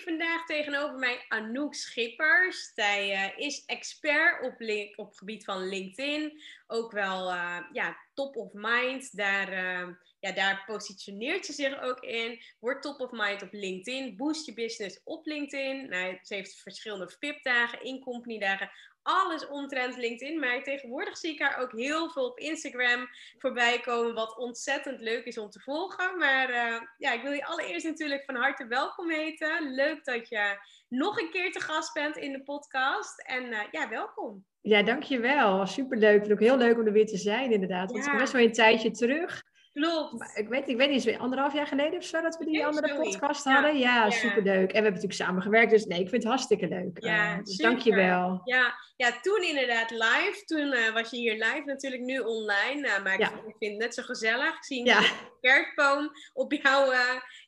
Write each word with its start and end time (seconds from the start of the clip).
vandaag 0.00 0.46
tegenover 0.46 0.98
mij 0.98 1.24
Anouk 1.28 1.74
Schippers. 1.74 2.72
Zij 2.74 3.12
uh, 3.12 3.46
is 3.46 3.64
expert 3.64 4.42
op, 4.42 4.54
link, 4.58 4.98
op 4.98 5.14
gebied 5.14 5.44
van 5.44 5.68
LinkedIn. 5.68 6.40
Ook 6.66 6.92
wel 6.92 7.32
uh, 7.32 7.60
ja, 7.72 7.96
top 8.14 8.36
of 8.36 8.52
mind. 8.52 9.16
Daar, 9.16 9.52
uh, 9.52 9.88
ja, 10.20 10.32
daar 10.32 10.62
positioneert 10.66 11.46
ze 11.46 11.52
zich 11.52 11.80
ook 11.80 12.00
in. 12.00 12.42
Wordt 12.58 12.82
top 12.82 13.00
of 13.00 13.10
mind 13.10 13.42
op 13.42 13.52
LinkedIn. 13.52 14.16
Boost 14.16 14.46
je 14.46 14.54
business 14.54 15.00
op 15.04 15.26
LinkedIn. 15.26 15.88
Nou, 15.88 16.18
ze 16.22 16.34
heeft 16.34 16.60
verschillende 16.62 17.14
VIP-dagen, 17.18 17.84
in-company 17.84 18.38
dagen 18.38 18.70
alles 19.04 19.48
omtrent 19.48 19.96
LinkedIn. 19.96 20.40
Maar 20.40 20.62
tegenwoordig 20.62 21.16
zie 21.16 21.32
ik 21.32 21.40
haar 21.40 21.58
ook 21.60 21.72
heel 21.72 22.10
veel 22.10 22.24
op 22.24 22.38
Instagram 22.38 23.08
voorbij 23.38 23.80
komen. 23.80 24.14
Wat 24.14 24.38
ontzettend 24.38 25.00
leuk 25.00 25.24
is 25.24 25.38
om 25.38 25.50
te 25.50 25.60
volgen. 25.60 26.18
Maar 26.18 26.50
uh, 26.50 26.80
ja, 26.98 27.12
ik 27.12 27.22
wil 27.22 27.32
je 27.32 27.46
allereerst 27.46 27.86
natuurlijk 27.86 28.24
van 28.24 28.34
harte 28.34 28.66
welkom 28.66 29.10
heten. 29.10 29.74
Leuk 29.74 30.04
dat 30.04 30.28
je 30.28 30.58
nog 30.88 31.20
een 31.20 31.30
keer 31.30 31.52
te 31.52 31.60
gast 31.60 31.92
bent 31.92 32.16
in 32.16 32.32
de 32.32 32.42
podcast. 32.42 33.20
En 33.20 33.44
uh, 33.44 33.60
ja, 33.70 33.88
welkom. 33.88 34.44
Ja, 34.60 34.82
dankjewel. 34.82 35.66
Superleuk. 35.66 36.18
Het 36.18 36.26
is 36.26 36.32
ook 36.32 36.40
heel 36.40 36.56
leuk 36.56 36.78
om 36.78 36.86
er 36.86 36.92
weer 36.92 37.06
te 37.06 37.16
zijn 37.16 37.52
inderdaad. 37.52 37.90
Want 37.90 38.04
ja. 38.04 38.10
het 38.10 38.14
is 38.14 38.20
best 38.20 38.32
wel 38.32 38.42
een 38.42 38.52
tijdje 38.52 38.90
terug. 38.90 39.42
Klopt. 39.74 40.38
ik 40.38 40.48
weet, 40.48 40.68
ik 40.68 40.76
weet 40.76 40.90
niet, 40.90 41.18
anderhalf 41.18 41.52
jaar 41.52 41.66
geleden 41.66 41.98
of 41.98 42.04
zo 42.04 42.20
dat 42.20 42.36
we 42.36 42.44
die 42.44 42.66
andere 42.66 42.88
sorry. 42.88 43.02
podcast 43.02 43.44
hadden. 43.44 43.78
Ja, 43.78 44.04
ja, 44.04 44.10
superleuk. 44.10 44.46
En 44.46 44.66
we 44.66 44.72
hebben 44.72 44.92
natuurlijk 44.92 45.12
samen 45.12 45.42
gewerkt, 45.42 45.70
dus 45.70 45.84
nee, 45.84 46.00
ik 46.00 46.08
vind 46.08 46.22
het 46.22 46.32
hartstikke 46.32 46.68
leuk. 46.68 47.04
Ja, 47.04 47.32
uh, 47.32 47.44
dus 47.44 47.54
super. 47.54 47.70
dankjewel. 47.70 48.40
Ja, 48.44 48.74
ja, 48.96 49.20
toen 49.20 49.42
inderdaad 49.42 49.90
live. 49.90 50.42
Toen 50.44 50.72
uh, 50.72 50.92
was 50.92 51.10
je 51.10 51.16
hier 51.16 51.32
live, 51.32 51.62
natuurlijk 51.64 52.02
nu 52.02 52.18
online. 52.18 52.86
Uh, 52.86 53.02
maar 53.02 53.20
ik 53.20 53.54
vind 53.58 53.72
het 53.72 53.80
net 53.80 53.94
zo 53.94 54.02
gezellig. 54.02 54.56
Ik 54.56 54.64
zie 54.64 54.90
een 54.90 55.04
kerstboom 55.40 56.10
op, 56.32 56.52
jou, 56.52 56.94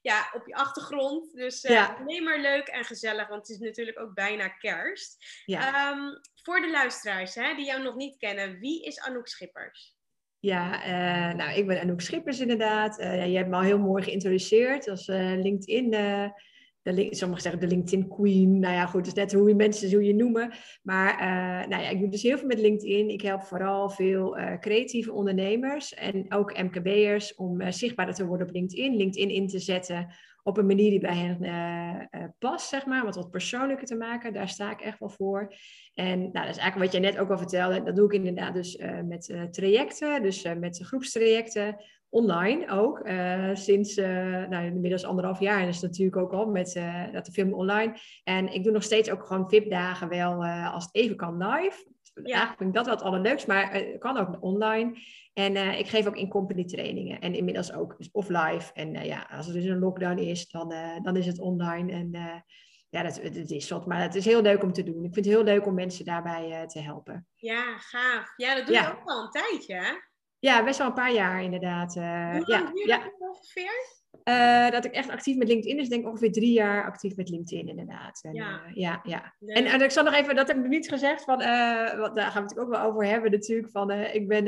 ja, 0.03 0.31
op 0.33 0.47
je 0.47 0.55
achtergrond. 0.55 1.33
Dus 1.35 1.67
alleen 1.67 2.25
maar 2.25 2.39
leuk 2.39 2.67
en 2.67 2.85
gezellig, 2.85 3.29
want 3.29 3.41
het 3.41 3.57
is 3.57 3.59
natuurlijk 3.59 4.01
ook 4.01 4.15
bijna 4.15 4.49
kerst. 4.49 5.43
Ja. 5.45 5.91
Um, 5.93 6.21
voor 6.43 6.61
de 6.61 6.71
luisteraars 6.71 7.35
hè, 7.35 7.55
die 7.55 7.67
jou 7.67 7.83
nog 7.83 7.95
niet 7.95 8.19
kennen, 8.19 8.59
wie 8.59 8.85
is 8.85 9.01
Anouk 9.01 9.29
Schippers? 9.29 9.96
Ja, 10.47 10.87
uh, 10.87 11.37
nou, 11.37 11.59
ik 11.59 11.67
ben 11.67 11.81
Anouk 11.81 12.01
Schippers 12.01 12.41
inderdaad. 12.41 13.01
Uh, 13.01 13.17
ja, 13.17 13.23
je 13.23 13.37
hebt 13.37 13.49
me 13.49 13.57
al 13.57 13.63
heel 13.63 13.79
mooi 13.79 14.03
geïntroduceerd 14.03 14.89
als 14.89 15.09
uh, 15.09 15.43
LinkedIn, 15.43 15.91
de, 15.91 17.07
sommigen 17.11 17.43
zeggen 17.43 17.61
de 17.61 17.67
LinkedIn 17.67 18.09
Queen. 18.09 18.59
Nou 18.59 18.75
ja, 18.75 18.87
goed, 18.87 19.07
is 19.07 19.13
net 19.13 19.33
hoe 19.33 19.49
je 19.49 19.55
mensen 19.55 19.93
hoe 19.93 20.05
je 20.05 20.15
noemen. 20.15 20.53
Maar 20.83 21.17
nou 21.69 21.83
ja, 21.83 21.89
ik 21.89 22.01
doe 22.01 22.09
dus 22.09 22.23
heel 22.23 22.39
veel 22.39 22.47
met 22.47 22.59
LinkedIn. 22.59 23.09
Ik 23.09 23.23
help 23.23 23.43
vooral 23.43 23.91
veel 23.91 24.39
creatieve 24.61 25.13
ondernemers 25.13 25.95
en 25.95 26.33
ook 26.33 26.63
MKB'ers 26.63 27.35
om 27.35 27.73
zichtbaarder 27.73 28.15
te 28.15 28.27
worden 28.27 28.47
op 28.47 28.53
LinkedIn. 28.53 28.97
LinkedIn 28.97 29.31
in 29.31 29.47
te 29.47 29.59
zetten 29.59 30.15
op 30.47 30.57
een 30.57 30.67
manier 30.67 30.91
die 30.91 31.01
bij 31.01 31.17
hen 31.17 31.45
uh, 31.45 32.21
uh, 32.21 32.29
past, 32.39 32.69
zeg 32.69 32.87
maar, 32.87 33.05
wat 33.05 33.15
wat 33.15 33.31
persoonlijker 33.31 33.87
te 33.87 33.97
maken. 33.97 34.33
Daar 34.33 34.49
sta 34.49 34.71
ik 34.71 34.81
echt 34.81 34.99
wel 34.99 35.09
voor. 35.09 35.55
En 35.95 36.19
nou, 36.19 36.33
dat 36.33 36.55
is 36.55 36.57
eigenlijk 36.57 36.93
wat 36.93 36.93
jij 36.93 37.11
net 37.11 37.19
ook 37.19 37.31
al 37.31 37.39
vertelde. 37.39 37.83
Dat 37.83 37.97
doe 37.97 38.07
ik 38.07 38.13
inderdaad 38.13 38.55
dus 38.55 38.77
uh, 38.77 39.01
met 39.01 39.49
trajecten, 39.51 40.23
dus 40.23 40.43
met 40.43 40.81
groepstrajecten, 40.83 41.77
online 42.09 42.71
ook. 42.71 43.09
sinds 43.53 43.95
nou, 43.95 44.65
inmiddels 44.65 45.05
anderhalf 45.05 45.41
jaar 45.41 45.61
en 45.61 45.67
dat 45.71 45.83
natuurlijk 45.83 46.17
ook 46.17 46.33
al 46.33 46.47
met 46.47 46.81
dat 47.13 47.27
de 47.27 47.33
film 47.33 47.55
online. 47.55 47.97
En 48.25 48.53
ik 48.53 48.65
doe 48.65 48.73
nog 48.73 48.83
steeds 48.83 49.11
ook 49.11 49.27
gewoon 49.27 49.51
VIP-dagen 49.51 50.09
wel, 50.09 50.45
als 50.47 50.85
het 50.85 50.95
even 50.95 51.17
kan, 51.17 51.47
live. 51.47 51.96
Ja. 52.23 52.35
Eigenlijk 52.35 52.59
vind 52.59 52.69
ik 52.69 52.75
dat 52.75 52.87
wel 52.87 52.95
het 52.95 53.05
allerleukst, 53.05 53.47
maar 53.47 53.73
het 53.73 53.99
kan 53.99 54.17
ook 54.17 54.43
online. 54.43 54.99
En 55.33 55.55
uh, 55.55 55.79
ik 55.79 55.89
geef 55.89 56.07
ook 56.07 56.17
in-company 56.17 56.65
trainingen. 56.65 57.21
En 57.21 57.35
inmiddels 57.35 57.73
ook 57.73 57.97
dus 57.99 58.11
of 58.13 58.29
live. 58.29 58.73
En 58.73 58.95
uh, 58.95 59.05
ja, 59.05 59.29
als 59.31 59.47
er 59.47 59.53
dus 59.53 59.65
een 59.65 59.79
lockdown 59.79 60.19
is, 60.19 60.49
dan, 60.49 60.73
uh, 60.73 61.03
dan 61.03 61.17
is 61.17 61.27
het 61.27 61.39
online. 61.39 61.93
En 61.93 62.11
ja, 62.89 63.03
dat, 63.03 63.21
het 63.23 63.51
is 63.51 63.71
wat. 63.71 63.87
Maar 63.87 64.03
het 64.03 64.15
is 64.15 64.25
heel 64.25 64.43
leuk 64.43 64.63
om 64.63 64.73
te 64.73 64.83
doen. 64.83 65.05
Ik 65.05 65.15
vind 65.15 65.27
het 65.27 65.35
heel 65.35 65.45
leuk 65.45 65.67
om 65.67 65.75
mensen 65.75 66.05
daarbij 66.05 66.67
te 66.67 66.81
helpen. 66.81 67.27
Ja, 67.35 67.79
gaaf. 67.79 68.33
Ja, 68.37 68.55
dat 68.55 68.67
doe 68.67 68.75
je 68.75 68.99
ook 68.99 69.11
al 69.11 69.23
een 69.23 69.31
tijdje, 69.31 69.75
hè? 69.75 69.93
Ja, 70.39 70.65
best 70.65 70.79
wel 70.79 70.87
een 70.87 70.95
paar 70.95 71.13
jaar 71.13 71.43
inderdaad. 71.43 71.95
Hoe 71.95 72.43
lang 72.47 72.71
ja, 72.85 72.97
ja. 72.97 73.13
ongeveer? 73.19 73.96
Uh, 74.25 74.71
dat 74.71 74.85
ik 74.85 74.93
echt 74.93 75.11
actief 75.11 75.37
met 75.37 75.49
LinkedIn 75.49 75.79
is, 75.79 75.89
denk 75.89 76.03
ik 76.03 76.09
ongeveer 76.09 76.33
drie 76.33 76.53
jaar 76.53 76.85
actief 76.85 77.17
met 77.17 77.29
LinkedIn, 77.29 77.69
inderdaad. 77.69 78.21
En, 78.23 78.35
ja. 78.35 78.61
Uh, 78.67 78.75
ja, 78.75 79.01
ja. 79.03 79.35
En, 79.41 79.65
en, 79.65 79.83
ik 79.83 79.91
zal 79.91 80.05
nog 80.05 80.15
even, 80.15 80.37
dat 80.37 80.49
heb 80.49 80.57
ik 80.57 80.69
niet 80.69 80.89
gezegd, 80.89 81.25
van, 81.25 81.41
uh, 81.41 81.99
wat, 81.99 82.15
daar 82.15 82.31
gaan 82.31 82.43
we 82.43 82.49
het 82.49 82.59
ook 82.59 82.69
wel 82.69 82.81
over 82.81 83.07
hebben 83.07 83.31
natuurlijk, 83.31 83.71
van 83.71 83.91
ik 83.91 84.29
ben 84.29 84.45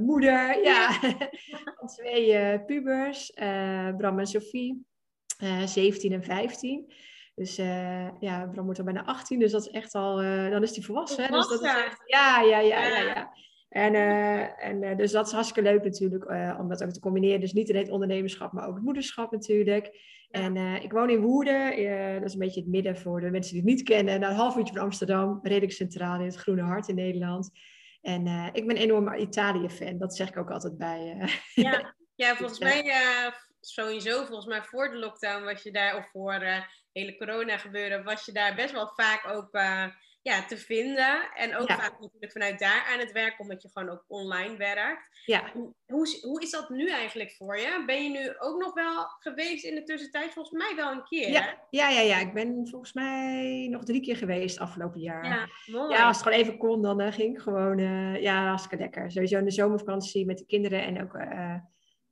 moeder 0.00 0.58
ja. 0.68 0.92
van 1.78 1.88
twee 1.88 2.60
pubers, 2.64 3.32
Bram 3.96 4.18
en 4.18 4.26
Sophie, 4.26 4.86
17 5.64 6.12
en 6.12 6.24
15. 6.24 6.92
Dus 7.34 7.56
ja, 8.20 8.46
Bram 8.52 8.64
wordt 8.64 8.78
al 8.78 8.84
bijna 8.84 9.04
18, 9.04 9.38
dus 9.38 9.52
dat 9.52 9.66
is 9.66 9.70
echt 9.70 9.94
al, 9.94 10.16
dan 10.50 10.62
is 10.62 10.74
hij 10.74 10.84
volwassen. 10.84 11.24
Hè? 11.24 11.30
Dus 11.30 11.48
dat 11.48 11.62
is 11.62 11.68
echt, 11.68 12.02
ja, 12.04 12.40
ja, 12.40 12.58
ja, 12.58 12.86
ja. 12.86 12.98
ja. 12.98 13.32
En, 13.68 13.94
uh, 13.94 14.64
en 14.64 14.82
uh, 14.82 14.96
dus 14.96 15.12
dat 15.12 15.26
is 15.26 15.32
hartstikke 15.32 15.70
leuk 15.70 15.84
natuurlijk 15.84 16.30
uh, 16.30 16.56
om 16.60 16.68
dat 16.68 16.84
ook 16.84 16.90
te 16.90 17.00
combineren. 17.00 17.40
Dus 17.40 17.52
niet 17.52 17.70
alleen 17.70 17.82
het 17.82 17.92
ondernemerschap, 17.92 18.52
maar 18.52 18.68
ook 18.68 18.74
het 18.74 18.84
moederschap 18.84 19.30
natuurlijk. 19.30 19.86
Ja. 20.30 20.40
En 20.40 20.82
ik 20.82 20.92
woon 20.92 21.10
in 21.10 21.20
Woerden, 21.20 21.64
dat 22.14 22.24
is 22.24 22.32
een 22.32 22.38
beetje 22.38 22.60
het 22.60 22.68
midden 22.68 22.96
voor 22.96 23.20
de 23.20 23.30
mensen 23.30 23.52
die 23.52 23.62
het 23.62 23.70
niet 23.70 23.82
kennen. 23.82 24.20
Nou, 24.20 24.32
een 24.32 24.38
half 24.38 24.56
uurtje 24.56 24.74
van 24.74 24.82
Amsterdam, 24.82 25.38
redelijk 25.42 25.72
centraal 25.72 26.20
in 26.20 26.26
het 26.26 26.36
Groene 26.36 26.62
Hart 26.62 26.88
in 26.88 26.94
Nederland. 26.94 27.50
En 28.02 28.26
ik 28.52 28.66
ben 28.66 28.76
een 28.76 28.82
enorme 28.82 29.16
Italië-fan, 29.16 29.98
dat 29.98 30.16
zeg 30.16 30.28
ik 30.28 30.36
ook 30.36 30.50
altijd 30.50 30.78
bij. 30.78 31.30
ja. 31.54 31.94
ja, 32.14 32.34
volgens 32.36 32.58
mij 32.58 32.92
sowieso, 33.60 34.24
volgens 34.24 34.46
mij 34.46 34.62
voor 34.62 34.90
de 34.90 34.96
lockdown 34.96 35.44
was 35.44 35.62
je 35.62 35.72
daar, 35.72 35.96
of 35.96 36.10
voor 36.10 36.46
hele 36.92 37.16
corona 37.16 37.58
gebeuren, 37.58 38.04
was 38.04 38.24
je 38.24 38.32
daar 38.32 38.54
best 38.54 38.72
wel 38.72 38.92
vaak 38.94 39.28
ook 39.32 39.50
ja, 40.28 40.44
te 40.44 40.56
vinden. 40.56 41.30
En 41.34 41.56
ook 41.56 41.72
vaak 41.72 42.00
natuurlijk 42.00 42.32
vanuit 42.32 42.58
daar 42.58 42.88
aan 42.92 42.98
het 42.98 43.12
werk, 43.12 43.40
omdat 43.40 43.62
je 43.62 43.70
gewoon 43.72 43.88
ook 43.88 44.04
online 44.08 44.56
werkt. 44.56 45.22
Ja. 45.24 45.52
Hoe, 45.86 46.18
hoe 46.22 46.42
is 46.42 46.50
dat 46.50 46.68
nu 46.68 46.90
eigenlijk 46.90 47.34
voor 47.36 47.58
je? 47.58 47.82
Ben 47.86 48.02
je 48.02 48.10
nu 48.10 48.38
ook 48.38 48.60
nog 48.60 48.74
wel 48.74 49.06
geweest 49.18 49.64
in 49.64 49.74
de 49.74 49.82
tussentijd? 49.82 50.32
Volgens 50.32 50.64
mij 50.64 50.76
wel 50.76 50.92
een 50.92 51.04
keer. 51.04 51.30
Ja, 51.30 51.58
ja, 51.70 51.88
ja, 51.88 52.00
ja. 52.00 52.18
ik 52.18 52.32
ben 52.32 52.68
volgens 52.70 52.92
mij 52.92 53.66
nog 53.70 53.84
drie 53.84 54.00
keer 54.00 54.16
geweest 54.16 54.58
afgelopen 54.58 55.00
jaar. 55.00 55.24
Ja, 55.24 55.48
mooi. 55.66 55.92
Ja, 55.92 56.06
als 56.06 56.16
het 56.16 56.26
gewoon 56.26 56.38
even 56.38 56.58
kon, 56.58 56.82
dan 56.82 57.00
uh, 57.00 57.12
ging 57.12 57.34
ik 57.34 57.42
gewoon, 57.42 57.78
uh, 57.78 58.22
ja, 58.22 58.46
hartstikke 58.46 58.84
lekker. 58.84 59.10
Sowieso 59.10 59.38
in 59.38 59.44
de 59.44 59.50
zomervakantie 59.50 60.26
met 60.26 60.38
de 60.38 60.46
kinderen 60.46 60.82
en 60.82 61.02
ook... 61.02 61.14
Uh, 61.14 61.54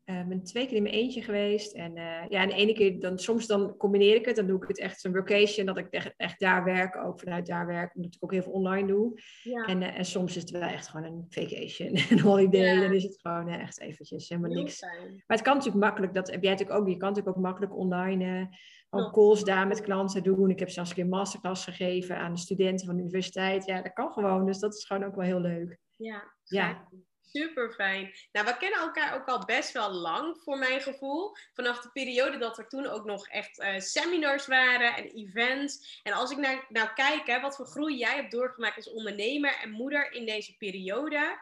uh, 0.07 0.27
ben 0.27 0.43
twee 0.43 0.67
keer 0.67 0.77
in 0.77 0.83
mijn 0.83 0.95
eentje 0.95 1.23
geweest. 1.23 1.75
En 1.75 1.97
uh, 1.97 2.29
ja, 2.29 2.43
en 2.43 2.49
de 2.49 2.55
ene 2.55 2.73
keer, 2.73 3.01
dan, 3.01 3.19
soms 3.19 3.47
dan 3.47 3.77
combineer 3.77 4.15
ik 4.15 4.25
het. 4.25 4.37
Dan 4.37 4.47
doe 4.47 4.63
ik 4.63 4.69
het 4.69 4.79
echt 4.79 5.01
zo'n 5.01 5.15
vacation, 5.15 5.67
dat 5.67 5.77
ik 5.77 5.87
echt, 5.91 6.15
echt 6.17 6.41
daar 6.41 6.65
werk, 6.65 6.97
ook 6.97 7.21
vanuit 7.21 7.47
daar 7.47 7.67
werk. 7.67 7.95
Omdat 7.95 8.15
ik 8.15 8.25
ook 8.25 8.33
heel 8.33 8.43
veel 8.43 8.53
online 8.53 8.87
doe. 8.87 9.21
Ja. 9.43 9.65
En, 9.65 9.83
uh, 9.83 9.99
en 9.99 10.05
soms 10.05 10.37
is 10.37 10.43
het 10.43 10.51
wel 10.51 10.61
echt 10.61 10.89
gewoon 10.89 11.07
een 11.07 11.25
vacation, 11.29 11.99
een 12.11 12.21
holiday. 12.21 12.75
Ja. 12.75 12.81
Dan 12.81 12.93
is 12.93 13.03
het 13.03 13.19
gewoon 13.21 13.49
echt 13.49 13.81
eventjes 13.81 14.29
helemaal 14.29 14.51
heel 14.51 14.63
niks. 14.63 14.79
Fijn. 14.79 15.23
Maar 15.27 15.37
het 15.37 15.43
kan 15.43 15.57
natuurlijk 15.57 15.85
makkelijk, 15.85 16.15
dat 16.15 16.31
heb 16.31 16.43
jij 16.43 16.53
natuurlijk 16.53 16.81
ook. 16.81 16.89
Je 16.89 16.97
kan 16.97 17.09
natuurlijk 17.09 17.37
ook 17.37 17.43
makkelijk 17.43 17.77
online 17.77 18.49
ook 18.91 19.13
calls 19.13 19.45
daar 19.45 19.67
met 19.67 19.81
klanten 19.81 20.23
doen. 20.23 20.51
Ik 20.51 20.59
heb 20.59 20.71
zelfs 20.71 20.91
een 20.91 20.97
keer 20.97 21.07
masterclass 21.07 21.65
gegeven 21.65 22.19
aan 22.19 22.33
de 22.33 22.41
studenten 22.41 22.87
van 22.87 22.97
de 22.97 23.03
universiteit. 23.03 23.65
Ja, 23.65 23.83
dat 23.83 23.93
kan 23.93 24.13
gewoon. 24.13 24.47
Dus 24.47 24.59
dat 24.59 24.75
is 24.75 24.85
gewoon 24.85 25.05
ook 25.05 25.15
wel 25.15 25.25
heel 25.25 25.41
leuk. 25.41 25.79
Ja, 25.97 26.23
ja. 26.45 26.89
Super 27.37 27.73
fijn. 27.73 28.15
Nou, 28.33 28.47
we 28.47 28.57
kennen 28.57 28.81
elkaar 28.81 29.15
ook 29.15 29.27
al 29.27 29.45
best 29.45 29.73
wel 29.73 29.91
lang, 29.91 30.41
voor 30.43 30.59
mijn 30.59 30.81
gevoel. 30.81 31.37
Vanaf 31.55 31.81
de 31.81 31.91
periode 31.93 32.39
dat 32.39 32.59
er 32.59 32.69
toen 32.69 32.87
ook 32.87 33.05
nog 33.05 33.29
echt 33.29 33.59
uh, 33.59 33.79
seminars 33.79 34.47
waren 34.47 34.97
en 34.97 35.05
events. 35.05 36.01
En 36.03 36.13
als 36.13 36.31
ik 36.31 36.37
naar, 36.37 36.67
nou 36.69 36.89
kijk, 36.95 37.27
hè, 37.27 37.41
wat 37.41 37.57
voor 37.57 37.67
groei 37.67 37.97
jij 37.97 38.15
hebt 38.15 38.31
doorgemaakt 38.31 38.77
als 38.77 38.91
ondernemer 38.91 39.59
en 39.63 39.71
moeder 39.71 40.13
in 40.13 40.27
deze 40.27 40.57
periode. 40.57 41.41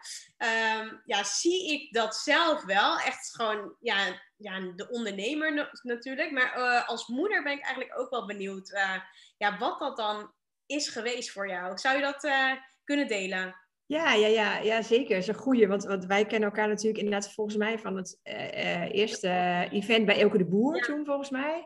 Um, 0.79 1.03
ja, 1.05 1.25
zie 1.25 1.73
ik 1.73 1.93
dat 1.93 2.17
zelf 2.17 2.65
wel. 2.65 2.99
Echt 2.99 3.35
gewoon, 3.35 3.77
ja, 3.81 4.21
ja 4.37 4.61
de 4.61 4.89
ondernemer 4.91 5.71
natuurlijk. 5.83 6.31
Maar 6.31 6.59
uh, 6.59 6.89
als 6.89 7.07
moeder 7.07 7.43
ben 7.43 7.53
ik 7.53 7.65
eigenlijk 7.65 7.99
ook 7.99 8.11
wel 8.11 8.27
benieuwd 8.27 8.71
uh, 8.71 8.97
ja, 9.37 9.59
wat 9.59 9.79
dat 9.79 9.97
dan 9.97 10.33
is 10.67 10.89
geweest 10.89 11.31
voor 11.31 11.49
jou. 11.49 11.79
Zou 11.79 11.97
je 11.97 12.03
dat 12.03 12.29
kunnen 12.85 13.09
delen? 13.09 13.64
Ja, 13.95 14.15
ja, 14.15 14.27
ja, 14.27 14.59
ja, 14.59 14.83
zeker. 14.83 15.09
Dat 15.09 15.23
is 15.23 15.29
een 15.29 15.35
goeie. 15.35 15.69
Want, 15.69 15.85
want 15.85 16.07
wij 16.07 16.27
kennen 16.27 16.49
elkaar 16.49 16.69
natuurlijk 16.69 16.99
inderdaad 16.99 17.33
volgens 17.33 17.57
mij 17.57 17.79
van 17.79 17.97
het 17.97 18.21
uh, 18.25 18.93
eerste 18.93 19.29
event 19.71 20.07
bij 20.07 20.21
Elke 20.21 20.39
de 20.39 20.45
Boer 20.45 20.77
ja. 20.77 20.83
toen, 20.83 21.05
volgens 21.05 21.31
mij. 21.31 21.59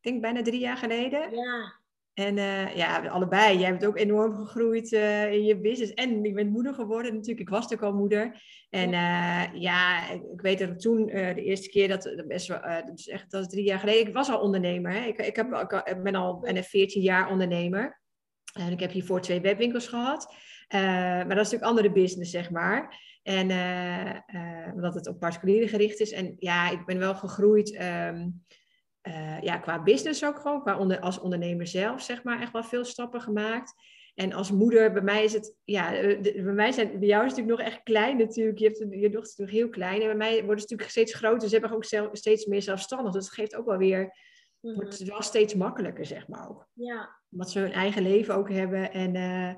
Ik 0.00 0.10
denk 0.10 0.20
bijna 0.20 0.42
drie 0.42 0.60
jaar 0.60 0.76
geleden. 0.76 1.36
Ja. 1.36 1.80
En 2.14 2.36
uh, 2.36 2.76
ja, 2.76 3.06
allebei. 3.06 3.58
Jij 3.58 3.70
bent 3.70 3.86
ook 3.86 3.98
enorm 3.98 4.34
gegroeid 4.34 4.92
uh, 4.92 5.32
in 5.32 5.44
je 5.44 5.60
business. 5.60 5.94
En 5.94 6.24
ik 6.24 6.34
ben 6.34 6.48
moeder 6.48 6.74
geworden 6.74 7.14
natuurlijk. 7.14 7.40
Ik 7.40 7.48
was 7.48 7.62
natuurlijk 7.62 7.92
al 7.92 7.98
moeder. 7.98 8.42
En 8.70 8.90
ja, 8.90 9.50
ja 9.52 10.10
ik 10.10 10.40
weet 10.40 10.58
dat 10.58 10.80
toen 10.80 11.06
de 11.06 11.42
eerste 11.42 11.68
keer, 11.68 11.88
dat, 11.88 12.24
best 12.26 12.48
wel, 12.48 12.60
dat 12.60 12.98
is 12.98 13.08
echt 13.08 13.30
dat 13.30 13.40
is 13.40 13.48
drie 13.48 13.64
jaar 13.64 13.78
geleden. 13.78 14.06
Ik 14.06 14.14
was 14.14 14.30
al 14.30 14.40
ondernemer. 14.40 14.92
Hè. 14.92 15.06
Ik, 15.06 15.18
ik, 15.18 15.36
heb, 15.36 15.54
ik 15.84 16.02
ben 16.02 16.14
al 16.14 16.38
bijna 16.38 16.62
14 16.62 17.02
jaar 17.02 17.30
ondernemer. 17.30 18.00
En 18.52 18.72
ik 18.72 18.80
heb 18.80 18.90
hiervoor 18.90 19.20
twee 19.20 19.40
webwinkels 19.40 19.86
gehad. 19.86 20.34
Uh, 20.74 20.80
maar 20.80 21.28
dat 21.28 21.46
is 21.46 21.50
natuurlijk 21.50 21.70
andere 21.70 21.92
business, 21.92 22.30
zeg 22.30 22.50
maar. 22.50 23.06
En 23.22 23.50
uh, 23.50 24.14
uh, 24.14 24.74
omdat 24.74 24.94
het 24.94 25.06
op 25.08 25.20
particulieren 25.20 25.68
gericht 25.68 26.00
is. 26.00 26.12
En 26.12 26.36
ja, 26.38 26.70
ik 26.70 26.86
ben 26.86 26.98
wel 26.98 27.14
gegroeid. 27.14 27.80
Um, 27.80 28.44
ja, 29.40 29.58
qua 29.58 29.82
business 29.82 30.24
ook 30.24 30.38
gewoon, 30.38 30.62
qua 30.62 30.78
onder, 30.78 31.00
als 31.00 31.20
ondernemer 31.20 31.66
zelf, 31.66 32.02
zeg 32.02 32.22
maar, 32.22 32.40
echt 32.40 32.52
wel 32.52 32.64
veel 32.64 32.84
stappen 32.84 33.20
gemaakt. 33.20 33.74
En 34.14 34.32
als 34.32 34.50
moeder, 34.50 34.92
bij 34.92 35.02
mij 35.02 35.24
is 35.24 35.32
het, 35.32 35.54
ja, 35.64 35.90
bij 36.20 36.42
mij 36.42 36.72
zijn, 36.72 36.98
bij 36.98 37.08
jou 37.08 37.24
is 37.24 37.30
het 37.30 37.40
natuurlijk 37.40 37.48
nog 37.48 37.60
echt 37.60 37.82
klein 37.82 38.16
natuurlijk. 38.16 38.58
Je, 38.58 38.64
hebt, 38.64 38.78
je 38.78 39.10
dochter 39.10 39.20
is 39.20 39.36
natuurlijk 39.36 39.58
heel 39.58 39.68
klein. 39.68 40.00
En 40.00 40.06
bij 40.06 40.16
mij 40.16 40.44
wordt 40.44 40.60
het 40.60 40.70
natuurlijk 40.70 40.90
steeds 40.90 41.14
groter. 41.14 41.48
Ze 41.48 41.58
hebben 41.58 41.76
ook 41.76 41.84
zelf, 41.84 42.08
steeds 42.12 42.46
meer 42.46 42.62
zelfstandig. 42.62 43.12
Dus 43.12 43.24
dat 43.24 43.34
geeft 43.34 43.56
ook 43.56 43.66
wel 43.66 43.76
weer, 43.76 44.00
mm 44.00 44.74
wordt 44.74 44.98
het 44.98 45.08
wel 45.08 45.22
steeds 45.22 45.54
makkelijker, 45.54 46.06
zeg 46.06 46.28
maar 46.28 46.48
ook. 46.48 46.68
Ja. 46.72 47.20
Omdat 47.30 47.50
ze 47.50 47.58
hun 47.58 47.72
eigen 47.72 48.02
leven 48.02 48.34
ook 48.34 48.50
hebben. 48.50 48.92
En 48.92 49.14
uh, 49.14 49.54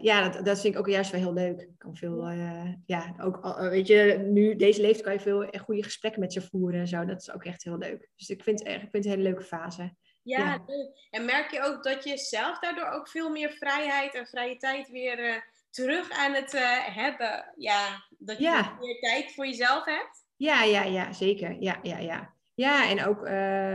ja, 0.00 0.28
dat, 0.28 0.44
dat 0.44 0.60
vind 0.60 0.74
ik 0.74 0.80
ook 0.80 0.88
juist 0.88 1.10
wel 1.10 1.20
heel 1.20 1.32
leuk. 1.32 1.60
Ik 1.60 1.78
kan 1.78 1.96
veel, 1.96 2.30
uh, 2.30 2.72
ja, 2.86 3.14
ook, 3.20 3.58
weet 3.58 3.86
je, 3.86 4.18
nu, 4.30 4.56
deze 4.56 4.80
leeftijd 4.80 5.02
kan 5.02 5.12
je 5.12 5.20
veel 5.20 5.60
goede 5.60 5.82
gesprekken 5.82 6.20
met 6.20 6.32
ze 6.32 6.42
voeren 6.42 6.80
en 6.80 6.88
zo. 6.88 7.04
Dat 7.04 7.20
is 7.20 7.32
ook 7.32 7.44
echt 7.44 7.64
heel 7.64 7.78
leuk. 7.78 8.08
Dus 8.16 8.28
ik 8.28 8.42
vind, 8.42 8.60
ik 8.60 8.66
vind 8.66 8.92
het 8.92 9.04
een 9.04 9.10
hele 9.10 9.22
leuke 9.22 9.42
fase. 9.42 9.94
Ja, 10.22 10.58
leuk. 10.66 11.08
En 11.10 11.24
merk 11.24 11.50
je 11.50 11.62
ook 11.62 11.82
dat 11.82 12.04
je 12.04 12.16
zelf 12.16 12.58
daardoor 12.58 12.88
ook 12.88 13.08
veel 13.08 13.30
meer 13.30 13.50
vrijheid 13.50 14.14
en 14.14 14.26
vrije 14.26 14.56
tijd 14.56 14.88
weer 14.88 15.44
terug 15.70 16.10
aan 16.10 16.34
het 16.34 16.52
hebben? 16.92 17.52
Ja, 17.56 18.04
dat 18.18 18.38
je 18.38 18.76
meer 18.80 19.00
tijd 19.00 19.34
voor 19.34 19.46
jezelf 19.46 19.84
hebt? 19.84 20.24
Ja, 20.36 20.62
ja, 20.62 20.82
ja, 20.82 21.12
zeker. 21.12 21.56
Ja, 21.60 21.78
ja, 21.82 21.98
ja. 21.98 22.34
Ja, 22.56 22.90
en 22.90 23.04
ook 23.04 23.18
uh, 23.18 23.30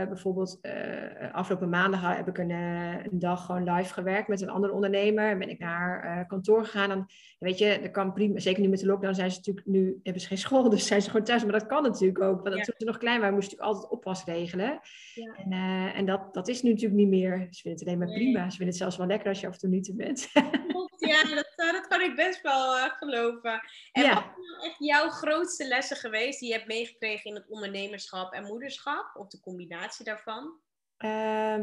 bijvoorbeeld 0.08 0.58
uh, 0.62 1.34
afgelopen 1.34 1.68
maandag 1.68 2.16
heb 2.16 2.28
ik 2.28 2.38
een, 2.38 2.50
uh, 2.50 3.04
een, 3.04 3.18
dag 3.18 3.46
gewoon 3.46 3.72
live 3.72 3.92
gewerkt 3.92 4.28
met 4.28 4.40
een 4.40 4.50
andere 4.50 4.72
ondernemer. 4.72 5.38
Ben 5.38 5.48
ik 5.48 5.58
naar 5.58 6.26
kantoor 6.26 6.64
gegaan. 6.64 6.88
Dan, 6.88 7.08
weet 7.38 7.58
je, 7.58 7.78
dat 7.82 7.90
kan 7.90 8.12
prima. 8.12 8.38
Zeker 8.38 8.62
nu 8.62 8.68
met 8.68 8.78
de 8.78 8.86
lockdown 8.86 9.14
zijn 9.14 9.30
ze 9.30 9.36
natuurlijk 9.36 9.66
nu 9.66 10.00
hebben 10.02 10.22
ze 10.22 10.28
geen 10.28 10.38
school, 10.38 10.70
dus 10.70 10.86
zijn 10.86 11.02
ze 11.02 11.10
gewoon 11.10 11.24
thuis. 11.26 11.42
Maar 11.42 11.52
dat 11.52 11.66
kan 11.66 11.82
natuurlijk 11.82 12.20
ook. 12.20 12.42
Want 12.42 12.56
ja. 12.56 12.62
toen 12.62 12.74
ze 12.76 12.84
nog 12.84 12.98
klein 12.98 13.20
waren, 13.20 13.34
moest 13.34 13.52
ik 13.52 13.60
altijd 13.60 13.90
oppas 13.90 14.24
regelen. 14.24 14.80
Ja. 15.14 15.34
En, 15.36 15.52
en 15.94 16.06
dat, 16.06 16.34
dat 16.34 16.48
is 16.48 16.62
nu 16.62 16.70
natuurlijk 16.70 17.00
niet 17.00 17.08
meer. 17.08 17.46
Ze 17.50 17.60
vinden 17.60 17.80
het 17.80 17.88
alleen 17.88 17.98
maar 17.98 18.16
prima. 18.18 18.42
Ze 18.42 18.56
vinden 18.56 18.66
het 18.66 18.76
zelfs 18.76 18.96
wel 18.96 19.06
lekker 19.06 19.28
als 19.28 19.40
je 19.40 19.46
af 19.46 19.52
en 19.52 19.58
toe 19.58 19.70
niet 19.70 19.88
er 19.88 19.94
bent. 19.96 20.28
ja, 21.10 21.34
dat, 21.34 21.52
dat 21.56 21.86
kan 21.86 22.00
ik 22.00 22.16
best 22.16 22.42
wel 22.42 22.88
geloven. 22.88 23.62
En 23.92 24.02
wat 24.02 24.22
zijn 24.22 24.50
nou 24.50 24.66
echt 24.66 24.78
jouw 24.78 25.08
grootste 25.08 25.66
lessen 25.66 25.96
geweest 25.96 26.40
die 26.40 26.48
je 26.48 26.54
hebt 26.54 26.66
meegekregen 26.66 27.30
in 27.30 27.34
het 27.36 27.48
ondernemerschap 27.48 28.32
en 28.32 28.44
moederschap? 28.44 29.10
of 29.14 29.28
de 29.28 29.40
combinatie 29.40 30.04
daarvan? 30.04 30.58
Uh, 31.04 31.10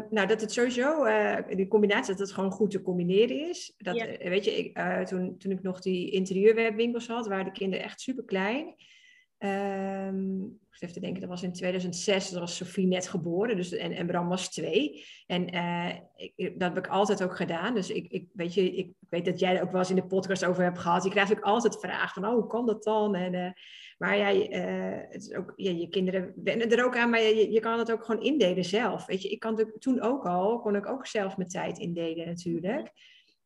nou, 0.09 0.27
dat 0.27 0.41
het 0.41 0.51
sowieso, 0.51 1.05
uh, 1.05 1.37
die 1.49 1.67
combinatie, 1.67 2.11
dat 2.11 2.19
het 2.19 2.31
gewoon 2.31 2.51
goed 2.51 2.71
te 2.71 2.81
combineren 2.81 3.49
is. 3.49 3.73
Dat, 3.77 3.95
eh, 3.95 4.29
Weet 4.29 4.45
je, 4.45 4.57
ik, 4.57 4.77
toen, 5.07 5.37
toen 5.37 5.51
ik 5.51 5.61
nog 5.61 5.81
die 5.81 6.11
interieurwinkels 6.11 7.07
had, 7.07 7.27
waren 7.27 7.45
de 7.45 7.51
kinderen 7.51 7.85
echt 7.85 8.01
super 8.01 8.23
klein. 8.23 8.75
Um, 9.39 10.59
ik 10.71 10.83
even 10.83 10.93
te 10.93 10.99
denken, 10.99 11.21
dat 11.21 11.29
was 11.29 11.43
in 11.43 11.53
2006, 11.53 12.29
dat 12.29 12.39
was 12.39 12.55
Sophie 12.55 12.87
net 12.87 13.07
geboren 13.07 13.55
dus, 13.55 13.71
en, 13.71 13.91
en 13.91 14.07
Bram 14.07 14.27
was 14.27 14.49
twee. 14.49 15.05
En 15.25 15.45
ik, 16.15 16.59
dat 16.59 16.73
heb 16.73 16.85
ik 16.85 16.91
altijd 16.91 17.23
ook 17.23 17.35
gedaan. 17.35 17.75
Dus 17.75 17.89
ik, 17.89 18.11
ik, 18.11 18.27
weet 18.33 18.53
je, 18.53 18.75
ik, 18.75 18.91
weet 19.09 19.25
dat 19.25 19.39
jij 19.39 19.55
er 19.55 19.61
ook 19.61 19.71
wel 19.71 19.79
eens 19.79 19.89
in 19.89 19.95
de 19.95 20.05
podcast 20.05 20.45
over 20.45 20.63
hebt 20.63 20.79
gehad. 20.79 21.03
Je 21.03 21.09
krijgt 21.09 21.31
ook 21.31 21.41
altijd 21.41 21.79
vragen 21.79 22.21
van, 22.21 22.31
oh, 22.31 22.37
hoe 22.39 22.47
kan 22.47 22.65
dat 22.65 22.83
dan? 22.83 23.15
En 23.15 23.55
maar 23.97 24.17
ja, 24.17 24.33
uh, 24.33 25.01
het 25.09 25.21
is 25.21 25.33
ook, 25.33 25.53
ja, 25.55 25.71
je 25.71 25.87
kinderen 25.87 26.33
wennen 26.43 26.71
er 26.71 26.85
ook 26.85 26.97
aan, 26.97 27.09
maar 27.09 27.21
je, 27.21 27.51
je 27.51 27.59
kan 27.59 27.79
het 27.79 27.91
ook 27.91 28.05
gewoon 28.05 28.23
indelen 28.23 28.65
zelf. 28.65 29.05
Weet 29.05 29.21
je, 29.21 29.29
ik 29.29 29.39
kan 29.39 29.71
toen 29.79 30.01
ook 30.01 30.25
al, 30.25 30.59
kon 30.59 30.75
ik 30.75 30.87
ook 30.87 31.07
zelf 31.07 31.37
mijn 31.37 31.49
tijd 31.49 31.77
indelen 31.77 32.25
natuurlijk. 32.25 32.91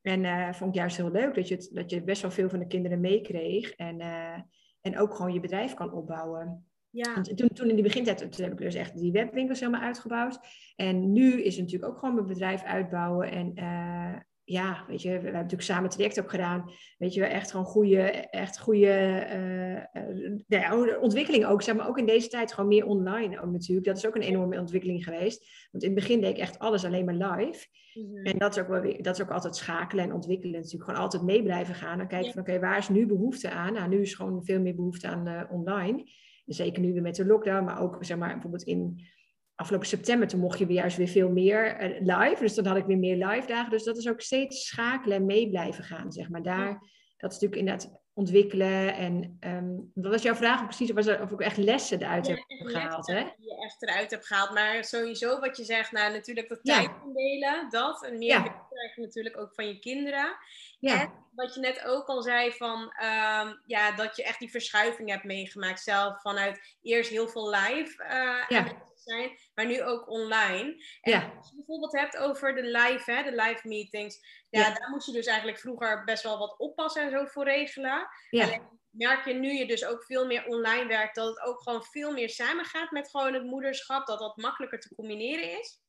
En 0.02 0.24
uh, 0.24 0.54
vond 0.54 0.70
ik 0.70 0.80
juist 0.80 0.98
heel 0.98 1.12
leuk 1.12 1.36
dat 1.36 1.48
je, 1.48 1.70
dat 1.72 1.90
je 1.90 2.04
best 2.04 2.22
wel 2.22 2.32
veel 2.32 2.50
van 2.50 2.60
de 2.60 2.68
kinderen 2.68 3.00
meekreeg. 3.00 3.72
En, 3.72 4.00
uh, 4.00 4.40
en 4.82 5.00
ook 5.00 5.14
gewoon 5.14 5.34
je 5.34 5.40
bedrijf 5.40 5.74
kan 5.74 5.92
opbouwen. 5.92 6.66
Ja. 6.90 7.22
toen, 7.22 7.50
toen 7.50 7.70
in 7.70 7.76
die 7.76 7.84
begintijd 7.84 8.18
toen 8.18 8.44
heb 8.44 8.52
ik 8.52 8.58
dus 8.58 8.76
echt 8.76 8.98
die 8.98 9.12
webwinkels 9.12 9.60
helemaal 9.60 9.82
uitgebouwd. 9.82 10.40
En 10.76 11.12
nu 11.12 11.44
is 11.44 11.56
het 11.56 11.64
natuurlijk 11.64 11.92
ook 11.92 12.00
gewoon 12.00 12.16
mijn 12.16 12.28
bedrijf 12.28 12.64
uitbouwen. 12.64 13.32
En 13.32 13.54
ja, 14.52 14.86
weet 14.88 15.02
je, 15.02 15.08
we 15.08 15.14
hebben 15.14 15.34
natuurlijk 15.34 15.62
samen 15.62 15.84
het 15.84 15.92
traject 15.92 16.20
ook 16.20 16.30
gedaan. 16.30 16.72
Weet 16.98 17.14
je, 17.14 17.26
echt 17.26 17.52
gewoon 17.52 17.66
goede, 17.66 18.02
echt 18.30 18.60
goede 18.60 19.88
uh, 20.48 21.02
ontwikkeling 21.02 21.46
ook. 21.46 21.62
Zeg 21.62 21.76
maar 21.76 21.88
ook 21.88 21.98
in 21.98 22.06
deze 22.06 22.28
tijd 22.28 22.54
gewoon 22.54 22.70
meer 22.70 22.86
online 22.86 23.42
ook 23.42 23.52
natuurlijk. 23.52 23.88
Dat 23.88 23.98
is 23.98 24.06
ook 24.06 24.16
een 24.16 24.22
enorme 24.22 24.60
ontwikkeling 24.60 25.04
geweest. 25.04 25.68
Want 25.72 25.84
in 25.84 25.92
het 25.92 26.00
begin 26.00 26.22
deed 26.22 26.30
ik 26.30 26.38
echt 26.38 26.60
alles 26.60 26.86
alleen 26.86 27.06
maar 27.06 27.36
live. 27.36 27.68
Mhm. 27.94 28.26
En 28.26 28.38
dat 28.38 28.56
is, 28.56 28.62
ook 28.62 28.68
wel 28.68 28.82
weer, 28.82 29.02
dat 29.02 29.16
is 29.16 29.22
ook 29.22 29.32
altijd 29.32 29.56
schakelen 29.56 30.04
en 30.04 30.14
ontwikkelen. 30.14 30.56
Natuurlijk 30.56 30.84
gewoon 30.84 31.02
altijd 31.02 31.24
mee 31.24 31.44
blijven 31.44 31.76
gaan. 31.76 31.98
Dan 31.98 32.08
kijken 32.08 32.32
van 32.32 32.42
oké, 32.42 32.60
waar 32.60 32.78
is 32.78 32.90
nu 32.90 33.06
behoefte 33.06 33.50
aan? 33.50 33.74
Nou, 33.74 33.90
nu 33.90 34.02
is 34.02 34.14
gewoon 34.14 34.46
veel 34.46 34.60
meer 34.60 34.76
behoefte 34.76 35.08
aan 35.08 35.28
uh, 35.28 35.42
online. 35.50 36.04
zeker 36.46 36.82
nu 36.82 36.94
weer 36.94 37.02
met 37.02 37.16
de 37.16 37.26
lockdown, 37.26 37.64
maar 37.64 37.82
ook 37.82 37.98
zeg 38.00 38.18
maar 38.18 38.32
bijvoorbeeld 38.32 38.64
in 38.64 39.02
afgelopen 39.62 39.88
september, 39.88 40.28
toen 40.28 40.40
mocht 40.40 40.60
je 40.60 40.66
weer 40.66 40.76
juist 40.76 40.98
weer 40.98 41.08
veel 41.08 41.30
meer 41.30 41.82
uh, 41.82 42.20
live. 42.20 42.42
Dus 42.42 42.56
dan 42.56 42.66
had 42.66 42.78
ik 42.78 42.86
weer 42.86 42.98
meer 42.98 43.28
live 43.28 43.48
dagen. 43.48 43.72
Dus 43.72 43.84
dat 43.84 43.98
is 43.98 44.10
ook 44.10 44.22
steeds 44.22 44.68
schakelen 44.68 45.18
en 45.18 45.26
mee 45.26 45.50
blijven 45.50 45.84
gaan, 45.84 46.12
zeg 46.12 46.30
maar. 46.30 46.44
Daar, 46.44 46.72
dat 47.18 47.32
is 47.32 47.40
natuurlijk 47.40 47.56
inderdaad 47.56 48.00
ontwikkelen. 48.14 48.96
En 48.96 49.38
um, 49.40 49.92
wat 49.94 50.12
was 50.12 50.22
jouw 50.22 50.36
vraag 50.36 50.64
precies? 50.64 50.92
Was 50.92 51.08
er, 51.08 51.22
of 51.22 51.32
ik 51.32 51.40
echt 51.40 51.58
lessen 51.58 52.02
eruit 52.02 52.28
heb 52.28 52.40
gehaald, 52.48 53.08
hè? 53.08 53.24
Die 53.38 53.50
je 53.50 53.64
echt 53.64 53.82
eruit 53.84 54.12
hebt 54.12 54.28
gehaald. 54.28 54.54
Maar 54.54 54.84
sowieso 54.84 55.40
wat 55.40 55.58
je 55.58 55.64
zegt, 55.64 55.92
nou 55.92 56.14
natuurlijk 56.14 56.50
dat 56.50 56.60
tijd 56.64 56.90
indelen, 57.06 57.70
dat. 57.70 58.06
En 58.06 58.18
meer 58.18 58.28
ja. 58.28 58.68
natuurlijk 58.96 59.40
ook 59.40 59.54
van 59.54 59.68
je 59.68 59.80
kinderen. 59.80 60.36
Ja. 60.80 61.02
En 61.02 61.12
wat 61.36 61.54
je 61.54 61.60
net 61.60 61.86
ook 61.86 62.08
al 62.08 62.22
zei 62.22 62.52
van, 62.52 62.80
um, 62.82 63.62
ja, 63.66 63.92
dat 63.96 64.16
je 64.16 64.24
echt 64.24 64.40
die 64.40 64.52
verschuiving 64.52 65.10
hebt 65.10 65.24
meegemaakt 65.24 65.82
zelf. 65.82 66.22
Vanuit 66.22 66.76
eerst 66.82 67.10
heel 67.10 67.28
veel 67.28 67.50
live 67.50 68.04
uh, 68.04 68.48
ja 68.48 68.90
zijn, 69.04 69.38
maar 69.54 69.66
nu 69.66 69.84
ook 69.84 70.10
online. 70.10 70.84
En 71.02 71.38
als 71.38 71.50
je 71.50 71.56
bijvoorbeeld 71.56 72.00
hebt 72.00 72.18
over 72.18 72.56
de 72.56 72.64
live, 72.64 73.12
hè, 73.12 73.24
de 73.24 73.42
live 73.42 73.68
meetings, 73.68 74.46
ja, 74.50 74.74
daar 74.74 74.90
moest 74.90 75.06
je 75.06 75.12
dus 75.12 75.26
eigenlijk 75.26 75.60
vroeger 75.60 76.04
best 76.04 76.24
wel 76.24 76.38
wat 76.38 76.58
oppassen 76.58 77.02
en 77.02 77.12
zo 77.12 77.26
voor 77.26 77.44
regelen. 77.44 78.08
Ja. 78.30 78.60
merk 78.90 79.26
je 79.26 79.34
nu 79.34 79.54
je 79.54 79.68
dus 79.68 79.86
ook 79.86 80.04
veel 80.04 80.26
meer 80.26 80.46
online 80.46 80.88
werkt, 80.88 81.16
dat 81.16 81.28
het 81.28 81.42
ook 81.42 81.62
gewoon 81.62 81.84
veel 81.84 82.12
meer 82.12 82.30
samengaat 82.30 82.92
met 82.92 83.10
gewoon 83.10 83.34
het 83.34 83.44
moederschap, 83.44 84.08
dat 84.08 84.20
dat 84.20 84.38
makkelijker 84.38 84.80
te 84.80 84.96
combineren 84.96 85.60
is? 85.60 85.82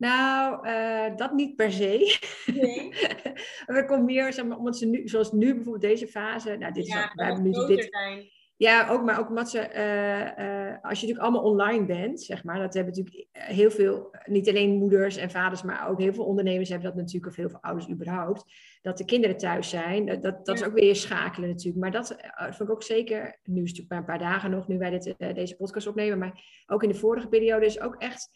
Nou, 0.00 0.68
uh, 0.68 1.16
dat 1.16 1.32
niet 1.32 1.56
per 1.56 1.72
se. 1.72 2.18
Nee. 2.46 2.92
er 3.76 3.86
komt 3.86 4.04
meer, 4.04 4.32
zeg 4.32 4.44
maar, 4.44 4.58
omdat 4.58 4.76
ze 4.76 4.86
nu, 4.86 5.08
zoals 5.08 5.32
nu 5.32 5.54
bijvoorbeeld 5.54 5.92
deze 5.92 6.08
fase, 6.08 6.56
nou, 6.56 6.72
dit 6.72 6.86
ja, 6.86 7.12
is 7.14 7.34
we 7.34 7.40
nu 7.40 7.66
dit. 7.66 7.88
Zijn. 7.90 8.30
Ja, 8.60 8.88
ook, 8.88 9.02
maar 9.02 9.18
ook 9.18 9.28
omdat 9.28 9.50
ze, 9.50 9.58
uh, 9.58 10.44
uh, 10.46 10.76
als 10.82 11.00
je 11.00 11.06
natuurlijk 11.06 11.18
allemaal 11.18 11.42
online 11.42 11.86
bent, 11.86 12.20
zeg 12.20 12.44
maar, 12.44 12.58
dat 12.58 12.74
hebben 12.74 12.94
natuurlijk 12.94 13.26
heel 13.32 13.70
veel, 13.70 14.10
niet 14.24 14.48
alleen 14.48 14.78
moeders 14.78 15.16
en 15.16 15.30
vaders, 15.30 15.62
maar 15.62 15.88
ook 15.88 16.00
heel 16.00 16.12
veel 16.12 16.24
ondernemers 16.24 16.68
hebben 16.68 16.88
dat 16.88 16.96
natuurlijk, 16.96 17.26
of 17.26 17.36
heel 17.36 17.48
veel 17.48 17.60
ouders 17.60 17.90
überhaupt, 17.90 18.44
dat 18.82 18.98
de 18.98 19.04
kinderen 19.04 19.36
thuis 19.36 19.68
zijn. 19.68 20.06
Dat, 20.06 20.22
dat, 20.22 20.46
dat 20.46 20.56
is 20.56 20.64
ook 20.64 20.74
weer 20.74 20.96
schakelen 20.96 21.48
natuurlijk. 21.48 21.82
Maar 21.82 21.90
dat 21.90 22.10
uh, 22.10 22.44
vond 22.44 22.68
ik 22.68 22.70
ook 22.70 22.82
zeker, 22.82 23.20
nu 23.44 23.62
is 23.62 23.70
het 23.70 23.78
natuurlijk 23.78 23.88
maar 23.88 23.98
een 23.98 24.04
paar 24.04 24.30
dagen 24.30 24.50
nog, 24.50 24.68
nu 24.68 24.78
wij 24.78 24.90
dit, 24.90 25.14
deze 25.18 25.56
podcast 25.56 25.86
opnemen, 25.86 26.18
maar 26.18 26.64
ook 26.66 26.82
in 26.82 26.88
de 26.88 26.94
vorige 26.94 27.28
periode 27.28 27.66
is 27.66 27.80
ook 27.80 27.94
echt 27.94 28.30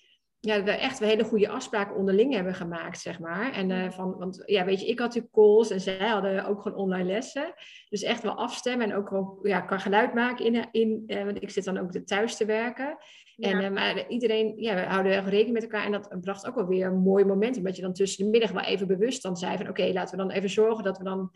ja, 0.45 0.63
we 0.63 0.71
echt 0.71 0.99
hele 0.99 1.25
goede 1.25 1.49
afspraken 1.49 1.97
onderling 1.97 2.35
hebben 2.35 2.55
gemaakt, 2.55 3.01
zeg 3.01 3.19
maar. 3.19 3.53
En 3.53 3.71
uh, 3.71 3.91
van, 3.91 4.17
want 4.19 4.43
ja, 4.47 4.65
weet 4.65 4.81
je, 4.81 4.87
ik 4.87 4.99
had 4.99 5.07
natuurlijk 5.09 5.35
calls 5.35 5.71
en 5.71 5.81
zij 5.81 6.09
hadden 6.09 6.47
ook 6.47 6.63
gewoon 6.63 6.79
online 6.79 7.05
lessen. 7.05 7.55
Dus 7.89 8.03
echt 8.03 8.23
wel 8.23 8.35
afstemmen 8.35 8.91
en 8.91 8.97
ook 8.97 9.09
gewoon 9.09 9.39
ja, 9.43 9.61
kan 9.61 9.81
geluid 9.81 10.15
maken 10.15 10.45
in, 10.45 10.69
in 10.71 11.03
uh, 11.07 11.25
want 11.25 11.43
ik 11.43 11.51
zit 11.51 11.65
dan 11.65 11.79
ook 11.79 11.93
thuis 11.93 12.37
te 12.37 12.45
werken. 12.45 12.97
En, 13.37 13.61
uh, 13.61 13.71
maar 13.71 14.09
iedereen, 14.09 14.53
ja, 14.57 14.75
we 14.75 14.81
houden 14.81 15.13
erg 15.13 15.29
rekening 15.29 15.53
met 15.53 15.63
elkaar 15.63 15.85
en 15.85 15.93
dat 15.93 16.21
bracht 16.21 16.47
ook 16.47 16.55
wel 16.55 16.67
weer 16.67 16.87
een 16.87 17.03
mooi 17.03 17.25
moment. 17.25 17.57
Omdat 17.57 17.77
je 17.77 17.83
dan 17.83 17.93
tussen 17.93 18.25
de 18.25 18.31
middag 18.31 18.51
wel 18.51 18.63
even 18.63 18.87
bewust 18.87 19.23
dan 19.23 19.37
zei 19.37 19.57
van, 19.57 19.69
oké, 19.69 19.91
laten 19.93 20.19
we 20.19 20.25
dan 20.25 20.33
even 20.33 20.51
zorgen 20.51 20.85
dat 20.85 20.99
we 20.99 21.05
dan 21.05 21.33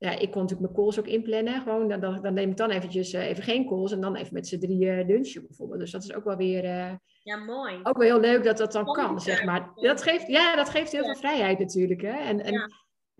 ja, 0.00 0.10
ik 0.10 0.30
kon 0.30 0.42
natuurlijk 0.42 0.60
mijn 0.60 0.74
calls 0.74 0.98
ook 0.98 1.06
inplannen. 1.06 1.62
Gewoon, 1.62 1.88
dan, 1.88 2.22
dan, 2.22 2.34
neem 2.34 2.50
ik 2.50 2.56
dan 2.56 2.70
eventjes 2.70 3.12
even 3.12 3.42
geen 3.42 3.66
calls 3.66 3.92
en 3.92 4.00
dan 4.00 4.16
even 4.16 4.34
met 4.34 4.46
z'n 4.46 4.58
drieën 4.58 5.06
lunchen 5.06 5.46
bijvoorbeeld. 5.46 5.80
Dus 5.80 5.90
dat 5.90 6.04
is 6.04 6.14
ook 6.14 6.24
wel 6.24 6.36
weer 6.36 6.64
ja, 7.22 7.36
mooi. 7.36 7.80
Ook 7.82 7.96
wel 7.96 8.06
heel 8.06 8.20
leuk 8.20 8.44
dat 8.44 8.58
dat 8.58 8.72
dan 8.72 8.84
kan, 8.84 9.20
zeg 9.20 9.44
maar. 9.44 9.70
Dat 9.74 10.02
geeft, 10.02 10.26
ja, 10.26 10.56
dat 10.56 10.68
geeft 10.68 10.92
heel 10.92 11.04
veel 11.04 11.16
vrijheid 11.16 11.58
natuurlijk. 11.58 12.00
Hè? 12.00 12.18
En, 12.18 12.44
en 12.44 12.54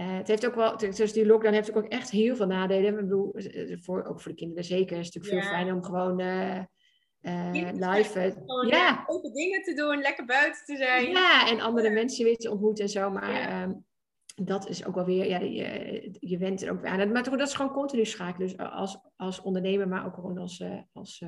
uh, 0.00 0.16
het 0.16 0.28
heeft 0.28 0.46
ook 0.46 0.54
wel, 0.54 0.76
dus 0.76 1.12
die 1.12 1.26
lockdown 1.26 1.54
heeft 1.54 1.74
ook 1.74 1.88
echt 1.88 2.10
heel 2.10 2.36
veel 2.36 2.46
nadelen. 2.46 2.98
Ik 2.98 3.00
bedoel, 3.00 3.32
eh, 3.32 3.76
voor, 3.80 4.04
ook 4.04 4.20
voor 4.20 4.30
de 4.30 4.36
kinderen 4.36 4.64
zeker. 4.64 4.96
Het 4.96 5.06
is 5.06 5.14
natuurlijk 5.14 5.42
veel 5.42 5.52
fijner 5.52 5.74
om 5.74 5.84
gewoon 5.84 6.20
uh, 6.20 6.60
live... 7.72 8.34
ja, 8.68 9.04
open 9.06 9.32
dingen 9.32 9.62
te 9.62 9.74
doen, 9.74 10.00
lekker 10.00 10.24
buiten 10.24 10.64
te 10.64 10.76
zijn. 10.76 11.10
Ja, 11.10 11.48
en 11.48 11.60
andere 11.60 11.90
mensen 11.90 12.24
weer 12.24 12.36
te 12.36 12.50
ontmoeten 12.50 12.84
en 12.84 12.90
zo. 12.90 13.10
Maar 13.10 13.62
um, 13.62 13.84
dat 14.46 14.68
is 14.68 14.84
ook 14.84 14.94
wel 14.94 15.04
weer, 15.04 15.26
ja, 15.26 15.38
je, 15.38 16.16
je 16.20 16.38
went 16.38 16.62
er 16.62 16.72
ook 16.72 16.80
weer 16.80 16.90
aan. 16.90 17.12
Maar 17.12 17.22
dat 17.22 17.48
is 17.48 17.54
gewoon 17.54 17.72
continu 17.72 18.04
schakelen. 18.04 18.48
Dus 18.48 18.58
als, 18.58 18.98
als 19.16 19.40
ondernemer, 19.40 19.88
maar 19.88 20.06
ook 20.06 20.14
gewoon 20.14 20.38
als, 20.38 20.64
als 20.92 21.22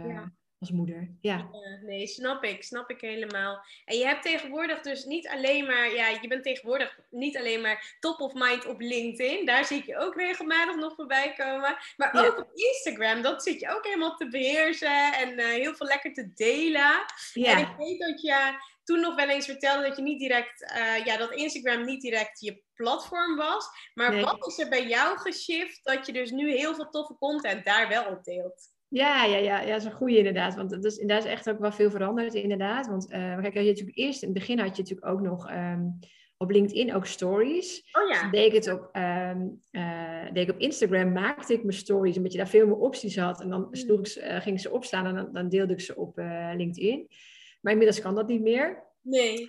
als 0.63 0.71
moeder. 0.71 1.11
Ja. 1.21 1.51
nee, 1.83 2.07
snap 2.07 2.45
ik, 2.45 2.63
snap 2.63 2.91
ik 2.91 3.01
helemaal. 3.01 3.65
En 3.85 3.97
je 3.99 4.05
hebt 4.05 4.23
tegenwoordig 4.23 4.81
dus 4.81 5.05
niet 5.05 5.29
alleen 5.29 5.67
maar, 5.67 5.95
ja, 5.95 6.09
je 6.09 6.29
bent 6.29 6.43
tegenwoordig 6.43 6.99
niet 7.11 7.37
alleen 7.37 7.61
maar 7.61 7.97
top 8.01 8.21
of 8.21 8.35
mind 8.35 8.67
op 8.67 8.81
LinkedIn. 8.81 9.47
Daar 9.47 9.65
zie 9.65 9.79
ik 9.79 9.87
je 9.87 9.99
ook 9.99 10.15
regelmatig 10.15 10.77
nog 10.77 10.95
voorbij 10.95 11.35
komen. 11.37 11.77
Maar 11.97 12.27
ook 12.27 12.39
op 12.39 12.51
Instagram, 12.55 13.23
dat 13.23 13.43
zit 13.43 13.61
je 13.61 13.75
ook 13.77 13.85
helemaal 13.85 14.17
te 14.17 14.29
beheersen 14.29 15.13
en 15.13 15.39
uh, 15.39 15.47
heel 15.47 15.75
veel 15.75 15.87
lekker 15.87 16.13
te 16.13 16.33
delen. 16.35 17.05
Ja. 17.33 17.53
En 17.53 17.59
ik 17.59 17.77
weet 17.79 17.99
dat 17.99 18.21
je 18.21 18.55
toen 18.85 19.01
nog 19.01 19.15
wel 19.15 19.29
eens 19.29 19.47
vertelde 19.47 19.89
dat 19.89 19.97
je 19.97 20.03
niet 20.03 20.19
direct, 20.19 20.63
uh, 20.63 21.05
ja, 21.05 21.17
dat 21.17 21.35
Instagram 21.35 21.85
niet 21.85 22.01
direct 22.01 22.41
je 22.41 22.63
platform 22.75 23.37
was. 23.37 23.67
Maar 23.95 24.21
wat 24.21 24.47
is 24.47 24.59
er 24.59 24.69
bij 24.69 24.89
jou 24.89 25.19
geshift 25.19 25.81
dat 25.85 26.07
je 26.07 26.13
dus 26.13 26.31
nu 26.31 26.53
heel 26.53 26.75
veel 26.75 26.89
toffe 26.89 27.17
content 27.19 27.65
daar 27.65 27.89
wel 27.89 28.05
op 28.05 28.25
deelt? 28.25 28.71
Ja, 28.93 29.25
ja, 29.25 29.37
ja, 29.37 29.61
ja, 29.61 29.67
dat 29.67 29.81
is 29.81 29.85
een 29.85 29.93
goede 29.93 30.17
inderdaad. 30.17 30.55
Want 30.55 30.71
dat 30.71 30.85
is, 30.85 30.99
daar 30.99 31.19
is 31.19 31.25
echt 31.25 31.51
ook 31.51 31.59
wel 31.59 31.73
veel 31.73 31.91
veranderd 31.91 32.35
inderdaad. 32.35 32.87
Want 32.87 33.13
uh, 33.13 33.41
kijk, 33.41 33.55
je 33.55 33.63
natuurlijk 33.63 33.99
eerst 33.99 34.23
in 34.23 34.29
het 34.29 34.39
begin 34.39 34.59
had 34.59 34.77
je 34.77 34.83
natuurlijk 34.83 35.09
ook 35.09 35.21
nog 35.21 35.49
ehm, 35.49 35.85
op 36.37 36.51
LinkedIn 36.51 36.95
ook 36.95 37.07
stories. 37.07 37.89
Oh 37.93 38.09
ja. 38.09 38.23
Dus 38.23 38.31
deed 38.31 38.47
ik 38.47 38.65
het 38.65 38.73
op, 38.73 38.97
um, 38.97 39.63
uh, 39.71 40.33
deed 40.33 40.49
ik 40.49 40.55
op 40.55 40.61
Instagram, 40.61 41.13
maakte 41.13 41.53
ik 41.53 41.63
mijn 41.63 41.77
stories, 41.77 42.17
omdat 42.17 42.33
je 42.33 42.39
daar 42.39 42.49
veel 42.49 42.67
meer 42.67 42.77
opties 42.77 43.17
had. 43.17 43.41
En 43.41 43.49
dan 43.49 43.63
hmm. 43.63 43.75
sloeg 43.75 44.01
ik, 44.01 44.17
uh, 44.17 44.41
ging 44.41 44.57
ik 44.57 44.63
ze 44.63 44.73
opslaan 44.73 45.07
en 45.07 45.15
dan, 45.15 45.33
dan 45.33 45.49
deelde 45.49 45.73
ik 45.73 45.81
ze 45.81 45.97
op 45.97 46.17
LinkedIn. 46.57 47.09
Maar 47.63 47.73
inmiddels 47.73 48.01
kan 48.01 48.15
dat 48.15 48.29
niet 48.29 48.43
meer. 48.43 48.91
Nee. 49.03 49.47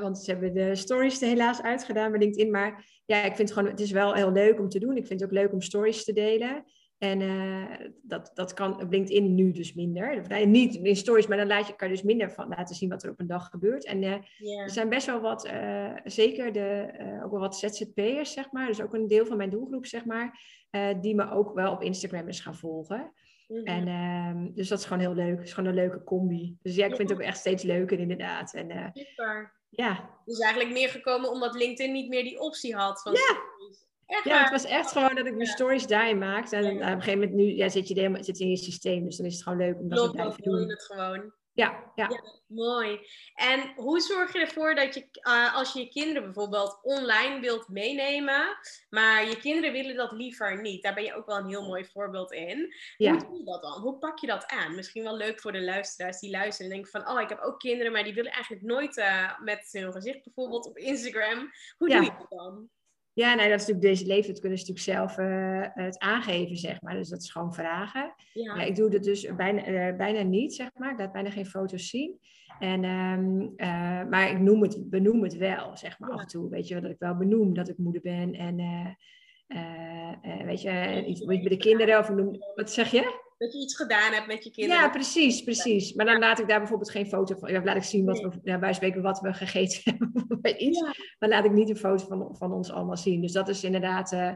want 0.00 0.18
ze 0.18 0.30
hebben 0.30 0.54
de 0.54 0.74
stories 0.74 1.22
er 1.22 1.28
helaas 1.28 1.62
uitgedaan 1.62 2.10
bij 2.10 2.20
LinkedIn. 2.20 2.50
Maar 2.50 3.00
ja, 3.04 3.16
ik 3.16 3.36
vind 3.36 3.48
het 3.48 3.52
gewoon, 3.52 3.70
het 3.70 3.80
is 3.80 3.90
wel 3.90 4.14
heel 4.14 4.32
leuk 4.32 4.58
om 4.58 4.68
te 4.68 4.78
doen. 4.78 4.96
Ik 4.96 5.06
vind 5.06 5.20
het 5.20 5.28
ook 5.28 5.36
leuk 5.36 5.52
om 5.52 5.60
stories 5.60 6.04
te 6.04 6.12
delen. 6.12 6.64
En 6.98 7.20
uh, 7.20 7.64
dat, 8.02 8.30
dat 8.34 8.54
kan 8.54 8.82
op 8.82 8.90
LinkedIn 8.90 9.34
nu 9.34 9.52
dus 9.52 9.74
minder. 9.74 10.28
Nee, 10.28 10.46
niet 10.46 10.74
in 10.74 10.96
stories, 10.96 11.26
maar 11.26 11.36
dan 11.36 11.46
laat 11.46 11.66
je, 11.66 11.76
kan 11.76 11.88
je 11.88 11.94
dus 11.94 12.02
minder 12.02 12.30
van 12.30 12.48
laten 12.48 12.74
zien 12.74 12.88
wat 12.88 13.02
er 13.02 13.10
op 13.10 13.20
een 13.20 13.26
dag 13.26 13.48
gebeurt. 13.48 13.84
En 13.84 14.02
uh, 14.02 14.12
er 14.60 14.70
zijn 14.70 14.88
best 14.88 15.06
wel 15.06 15.20
wat, 15.20 15.46
uh, 15.46 15.92
zeker 16.04 16.52
de, 16.52 16.86
ook 17.24 17.30
wel 17.30 17.40
wat 17.40 17.58
ZZP'ers, 17.58 18.32
zeg 18.32 18.52
maar. 18.52 18.66
Dus 18.66 18.82
ook 18.82 18.94
een 18.94 19.06
deel 19.06 19.26
van 19.26 19.36
mijn 19.36 19.50
doelgroep, 19.50 19.86
zeg 19.86 20.04
maar. 20.04 20.40
die 21.00 21.14
me 21.14 21.30
ook 21.30 21.54
wel 21.54 21.72
op 21.72 21.82
Instagram 21.82 22.28
is 22.28 22.40
gaan 22.40 22.56
volgen. 22.56 23.12
En, 23.48 23.88
ehm, 23.88 24.54
dus 24.54 24.68
dat 24.68 24.78
is 24.78 24.84
gewoon 24.84 25.02
heel 25.02 25.14
leuk. 25.14 25.36
Het 25.36 25.46
is 25.46 25.52
gewoon 25.52 25.68
een 25.68 25.74
leuke 25.74 26.04
combi. 26.04 26.56
Dus 26.62 26.74
ja, 26.74 26.86
ik 26.86 26.96
vind 26.96 27.08
het 27.08 27.18
ook 27.18 27.24
echt 27.24 27.38
steeds 27.38 27.62
leuker 27.62 27.98
inderdaad. 27.98 28.54
En, 28.54 28.92
Super. 28.94 29.52
Ja. 29.68 30.10
Dus 30.24 30.38
eigenlijk 30.38 30.72
meer 30.72 30.88
gekomen 30.88 31.30
omdat 31.30 31.54
LinkedIn 31.54 31.92
niet 31.92 32.08
meer 32.08 32.22
die 32.22 32.40
optie 32.40 32.76
had. 32.76 33.02
Van 33.02 33.12
ja. 33.12 33.36
ja, 34.24 34.42
het 34.42 34.50
was 34.50 34.64
echt 34.64 34.92
gewoon 34.92 35.14
dat 35.14 35.26
ik 35.26 35.34
mijn 35.34 35.48
stories 35.48 35.86
daarin 35.86 36.18
maakte. 36.18 36.56
En 36.56 36.64
op 36.64 36.80
een 36.80 36.86
gegeven 36.86 37.18
moment 37.18 37.32
nu 37.32 37.44
ja, 37.44 37.68
zit 37.68 37.88
je 37.88 37.94
helemaal, 37.94 38.24
zit 38.24 38.38
in 38.38 38.50
je 38.50 38.56
systeem. 38.56 39.04
Dus 39.04 39.16
dan 39.16 39.26
is 39.26 39.34
het 39.34 39.42
gewoon 39.42 39.58
leuk 39.58 39.78
om 39.80 39.88
dat 39.88 40.04
te 40.04 40.10
blijven 40.10 40.42
doen. 40.42 40.60
je 40.60 40.66
het 40.66 40.84
gewoon. 40.84 41.32
Ja, 41.54 41.92
ja. 41.94 42.08
mooi. 42.46 43.06
En 43.34 43.72
hoe 43.76 44.00
zorg 44.00 44.32
je 44.32 44.38
ervoor 44.38 44.74
dat 44.74 44.94
je, 44.94 45.08
uh, 45.22 45.54
als 45.54 45.72
je 45.72 45.80
je 45.80 45.88
kinderen 45.88 46.22
bijvoorbeeld 46.22 46.78
online 46.82 47.40
wilt 47.40 47.68
meenemen, 47.68 48.56
maar 48.88 49.28
je 49.28 49.36
kinderen 49.36 49.72
willen 49.72 49.96
dat 49.96 50.12
liever 50.12 50.60
niet? 50.60 50.82
Daar 50.82 50.94
ben 50.94 51.04
je 51.04 51.14
ook 51.14 51.26
wel 51.26 51.36
een 51.36 51.48
heel 51.48 51.66
mooi 51.66 51.84
voorbeeld 51.84 52.32
in. 52.32 52.74
Ja. 52.96 53.10
Hoe 53.10 53.20
doe 53.20 53.38
je 53.38 53.44
dat 53.44 53.62
dan? 53.62 53.80
Hoe 53.80 53.98
pak 53.98 54.18
je 54.18 54.26
dat 54.26 54.46
aan? 54.46 54.74
Misschien 54.74 55.02
wel 55.02 55.16
leuk 55.16 55.40
voor 55.40 55.52
de 55.52 55.62
luisteraars 55.62 56.20
die 56.20 56.30
luisteren 56.30 56.70
en 56.70 56.76
denken 56.76 57.02
van, 57.02 57.14
oh, 57.14 57.20
ik 57.20 57.28
heb 57.28 57.40
ook 57.40 57.58
kinderen, 57.58 57.92
maar 57.92 58.04
die 58.04 58.14
willen 58.14 58.32
eigenlijk 58.32 58.64
nooit 58.64 58.96
uh, 58.96 59.40
met 59.40 59.68
hun 59.70 59.92
gezicht 59.92 60.24
bijvoorbeeld 60.24 60.66
op 60.66 60.78
Instagram. 60.78 61.50
Hoe 61.76 61.88
doe 61.88 62.02
je 62.02 62.14
dat 62.18 62.30
dan? 62.30 62.70
Ja, 63.14 63.34
nee, 63.34 63.48
dat 63.48 63.60
is 63.60 63.66
natuurlijk 63.66 63.96
deze 63.96 64.06
leeftijd 64.06 64.40
kunnen 64.40 64.58
ze 64.58 64.72
natuurlijk 64.72 64.98
zelf 64.98 65.18
uh, 65.18 65.84
het 65.84 65.98
aangeven, 65.98 66.56
zeg 66.56 66.82
maar. 66.82 66.94
Dus 66.94 67.08
dat 67.08 67.22
is 67.22 67.30
gewoon 67.30 67.54
vragen. 67.54 68.14
Ja. 68.32 68.54
ik 68.54 68.76
doe 68.76 68.90
dat 68.90 69.02
dus 69.02 69.34
bijna, 69.36 69.68
uh, 69.68 69.96
bijna 69.96 70.22
niet, 70.22 70.54
zeg 70.54 70.70
maar. 70.74 70.92
Ik 70.92 70.98
laat 70.98 71.12
bijna 71.12 71.30
geen 71.30 71.46
foto's 71.46 71.88
zien. 71.88 72.18
En, 72.58 72.84
um, 72.84 73.40
uh, 73.56 74.04
maar 74.10 74.30
ik 74.30 74.40
noem 74.40 74.62
het, 74.62 74.90
benoem 74.90 75.22
het 75.22 75.36
wel, 75.36 75.76
zeg 75.76 75.98
maar, 75.98 76.08
ja. 76.08 76.14
af 76.14 76.20
en 76.20 76.26
toe. 76.26 76.50
Weet 76.50 76.68
je, 76.68 76.80
dat 76.80 76.90
ik 76.90 76.98
wel 76.98 77.16
benoem 77.16 77.54
dat 77.54 77.68
ik 77.68 77.78
moeder 77.78 78.02
ben. 78.02 78.34
En 78.34 78.56
weet 80.46 80.62
je, 80.62 81.04
iets 81.06 81.24
met 81.24 81.42
de 81.42 81.56
kinderen 81.56 81.98
of 81.98 82.08
noem... 82.08 82.36
Wat 82.54 82.70
zeg 82.70 82.90
je? 82.90 83.23
Dat 83.38 83.52
je 83.52 83.58
iets 83.58 83.76
gedaan 83.76 84.12
hebt 84.12 84.26
met 84.26 84.44
je 84.44 84.50
kinderen. 84.50 84.82
Ja, 84.82 84.90
precies, 84.90 85.42
precies. 85.42 85.92
Maar 85.92 86.06
dan 86.06 86.18
laat 86.18 86.38
ik 86.38 86.48
daar 86.48 86.58
bijvoorbeeld 86.58 86.90
geen 86.90 87.06
foto 87.06 87.36
van. 87.36 87.52
Ja, 87.52 87.62
laat 87.64 87.76
ik 87.76 87.82
zien 87.82 88.04
wat 88.04 88.20
we, 88.20 88.58
bij 88.58 88.72
spreken 88.72 89.02
wat 89.02 89.20
we 89.20 89.32
gegeten 89.32 89.80
hebben 89.98 90.40
bij 90.40 90.56
iets. 90.56 90.80
Maar 91.18 91.28
laat 91.28 91.44
ik 91.44 91.52
niet 91.52 91.68
een 91.68 91.76
foto 91.76 92.06
van, 92.06 92.36
van 92.36 92.52
ons 92.52 92.70
allemaal 92.70 92.96
zien. 92.96 93.20
Dus 93.20 93.32
dat 93.32 93.48
is 93.48 93.64
inderdaad. 93.64 94.12
Uh, 94.12 94.32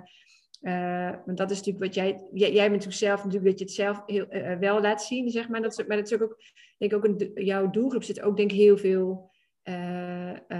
uh, 0.61 1.11
want 1.25 1.39
dat 1.39 1.51
is 1.51 1.57
natuurlijk 1.57 1.85
wat 1.85 1.95
jij, 1.95 2.29
jij, 2.33 2.53
jij 2.53 2.71
bent 2.71 2.85
natuurlijk 2.85 2.99
zelf 2.99 3.25
natuurlijk 3.25 3.51
dat 3.51 3.59
je 3.59 3.65
het 3.65 3.75
zelf 3.75 4.03
heel, 4.07 4.27
uh, 4.31 4.59
wel 4.59 4.81
laat 4.81 5.03
zien, 5.03 5.31
zeg 5.31 5.49
maar. 5.49 5.63
Dat 5.63 5.79
is, 5.79 5.87
maar 5.87 5.97
dat 5.97 6.11
is 6.11 6.21
ook, 6.21 6.41
denk 6.79 6.93
ik 6.93 6.99
ook 6.99 7.21
in 7.21 7.45
jouw 7.45 7.71
doelgroep 7.71 8.05
zit 8.05 8.21
ook 8.21 8.37
denk 8.37 8.51
ik 8.51 8.59
heel 8.59 8.79
veel 8.79 9.31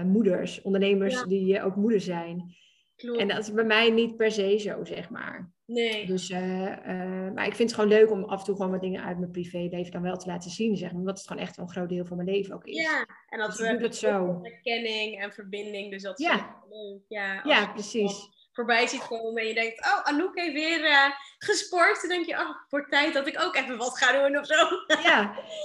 moeders, 0.05 0.63
ondernemers 0.63 1.15
ja. 1.15 1.25
die 1.25 1.63
ook 1.63 1.77
moeder 1.77 2.01
zijn. 2.01 2.57
Klopt. 2.97 3.21
En 3.21 3.29
dat 3.29 3.39
is 3.39 3.53
bij 3.53 3.65
mij 3.65 3.91
niet 3.91 4.17
per 4.17 4.31
se 4.31 4.59
zo, 4.59 4.85
zeg 4.85 5.11
maar. 5.11 5.53
Nee. 5.69 6.07
Dus, 6.07 6.31
uh, 6.31 6.39
uh, 6.39 7.33
maar 7.35 7.47
ik 7.47 7.55
vind 7.55 7.71
het 7.71 7.75
gewoon 7.75 7.89
leuk 7.99 8.11
om 8.11 8.25
af 8.25 8.39
en 8.39 8.45
toe 8.45 8.57
gewoon 8.57 8.71
wat 8.71 8.81
dingen 8.81 9.05
uit 9.05 9.19
mijn 9.19 9.31
privéleven 9.31 9.93
dan 9.93 10.03
wel 10.03 10.17
te 10.17 10.27
laten 10.27 10.51
zien, 10.51 10.77
zeg 10.77 10.91
maar. 10.91 11.01
Omdat 11.01 11.19
het 11.19 11.27
gewoon 11.27 11.43
echt 11.43 11.57
een 11.57 11.71
groot 11.71 11.89
deel 11.89 12.05
van 12.05 12.17
mijn 12.17 12.29
leven 12.29 12.55
ook 12.55 12.65
is. 12.65 12.77
Ja, 12.77 13.07
en 13.29 13.39
dat 13.39 13.51
dus 13.51 13.59
we 13.59 13.67
het 13.67 13.97
zo. 13.97 14.39
herkenning 14.43 15.21
en 15.21 15.33
verbinding, 15.33 15.91
dus 15.91 16.03
dat 16.03 16.19
is 16.19 16.27
ja. 16.27 16.63
leuk. 16.69 17.01
Ja, 17.09 17.41
ja 17.45 17.73
precies 17.73 18.29
voorbij 18.59 18.87
ziet 18.87 19.07
komen 19.07 19.43
en 19.43 19.49
je 19.49 19.55
denkt, 19.55 19.85
oh, 19.85 20.03
Anouk 20.03 20.39
heeft 20.39 20.53
weer 20.53 20.81
uh, 20.81 21.11
gesport. 21.39 22.01
Dan 22.01 22.11
denk 22.11 22.27
je, 22.27 22.33
oh, 22.33 22.51
voor 22.69 22.89
tijd 22.89 23.15
dat 23.15 23.27
ik 23.27 23.43
ook 23.43 23.57
even 23.57 23.77
wat 23.77 23.99
ga 23.99 24.23
doen 24.23 24.39
of 24.39 24.47
zo. 24.47 24.55
Ja, 24.87 25.01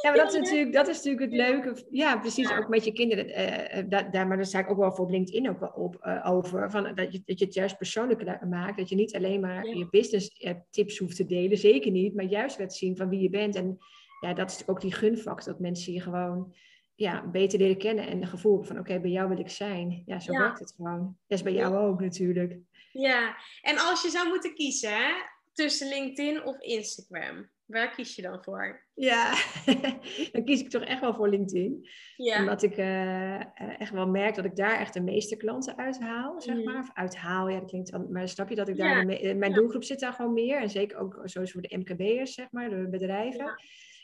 ja 0.01 0.09
maar 0.09 0.15
dat 0.23 0.33
is, 0.33 0.39
natuurlijk, 0.39 0.73
dat 0.73 0.87
is 0.87 0.95
natuurlijk 0.95 1.31
het 1.31 1.33
leuke. 1.33 1.85
Ja, 1.89 2.17
precies, 2.17 2.51
ook 2.51 2.67
met 2.67 2.85
je 2.85 2.91
kinderen. 2.91 3.29
Uh, 3.29 3.83
daar, 4.11 4.27
maar 4.27 4.37
daar 4.37 4.45
sta 4.45 4.59
ik 4.59 4.69
ook 4.69 4.77
wel 4.77 4.95
voor 4.95 5.11
LinkedIn 5.11 5.49
ook 5.49 5.59
wel 5.59 5.69
op 5.69 5.97
uh, 6.03 6.29
over. 6.29 6.71
Van, 6.71 6.95
dat, 6.95 7.11
je, 7.11 7.21
dat 7.25 7.39
je 7.39 7.45
het 7.45 7.53
juist 7.53 7.77
persoonlijker 7.77 8.47
maakt. 8.47 8.77
Dat 8.77 8.89
je 8.89 8.95
niet 8.95 9.15
alleen 9.15 9.39
maar 9.39 9.65
ja. 9.65 9.73
je 9.73 9.87
business 9.89 10.41
tips 10.69 10.97
hoeft 10.97 11.15
te 11.15 11.25
delen. 11.25 11.57
Zeker 11.57 11.91
niet, 11.91 12.15
maar 12.15 12.25
juist 12.25 12.59
laat 12.59 12.73
zien 12.73 12.97
van 12.97 13.09
wie 13.09 13.21
je 13.21 13.29
bent. 13.29 13.55
En 13.55 13.77
ja, 14.19 14.33
dat 14.33 14.51
is 14.51 14.67
ook 14.67 14.81
die 14.81 14.93
gunfactor. 14.93 15.51
Dat 15.51 15.61
mensen 15.61 15.93
je 15.93 16.01
gewoon 16.01 16.53
ja, 16.95 17.27
beter 17.27 17.59
leren 17.59 17.77
kennen 17.77 18.07
en 18.07 18.21
een 18.21 18.27
gevoel 18.27 18.63
van 18.63 18.79
oké, 18.79 18.99
bij 18.99 19.11
jou 19.11 19.29
wil 19.29 19.39
ik 19.39 19.49
zijn. 19.49 20.03
Ja, 20.05 20.19
zo 20.19 20.33
ja. 20.33 20.39
werkt 20.39 20.59
het 20.59 20.73
gewoon. 20.75 21.17
Dat 21.27 21.37
is 21.37 21.43
bij 21.43 21.53
jou 21.53 21.75
ook 21.75 22.01
natuurlijk. 22.01 22.57
Ja, 22.93 23.37
en 23.61 23.77
als 23.77 24.01
je 24.01 24.09
zou 24.09 24.27
moeten 24.27 24.53
kiezen 24.53 24.95
hè, 24.95 25.11
tussen 25.53 25.87
LinkedIn 25.87 26.43
of 26.43 26.59
Instagram, 26.59 27.49
waar 27.65 27.95
kies 27.95 28.15
je 28.15 28.21
dan 28.21 28.43
voor? 28.43 28.85
Ja, 28.93 29.33
dan 30.31 30.43
kies 30.45 30.61
ik 30.61 30.69
toch 30.69 30.83
echt 30.83 30.99
wel 30.99 31.13
voor 31.13 31.29
LinkedIn. 31.29 31.89
Ja. 32.15 32.39
Omdat 32.39 32.63
ik 32.63 32.77
uh, 32.77 33.79
echt 33.79 33.91
wel 33.91 34.07
merk 34.07 34.35
dat 34.35 34.45
ik 34.45 34.55
daar 34.55 34.79
echt 34.79 34.93
de 34.93 35.01
meeste 35.01 35.37
klanten 35.37 35.77
uithaal, 35.77 36.41
zeg 36.41 36.55
mm. 36.55 36.63
maar. 36.63 36.79
Of 36.79 36.89
uithaal, 36.93 37.49
ja, 37.49 37.59
dat 37.59 37.69
klinkt... 37.69 38.09
Maar 38.09 38.29
snap 38.29 38.49
je 38.49 38.55
dat 38.55 38.67
ik 38.67 38.77
daar... 38.77 39.05
Ja. 39.05 39.33
mijn 39.35 39.53
doelgroep 39.53 39.83
zit 39.83 39.99
daar 39.99 40.13
gewoon 40.13 40.33
meer. 40.33 40.61
En 40.61 40.69
zeker 40.69 40.97
ook 40.97 41.21
zoals 41.23 41.51
voor 41.51 41.61
de 41.61 41.77
MKB'ers, 41.77 42.33
zeg 42.33 42.51
maar, 42.51 42.69
de 42.69 42.87
bedrijven. 42.89 43.45
Ja. 43.45 43.59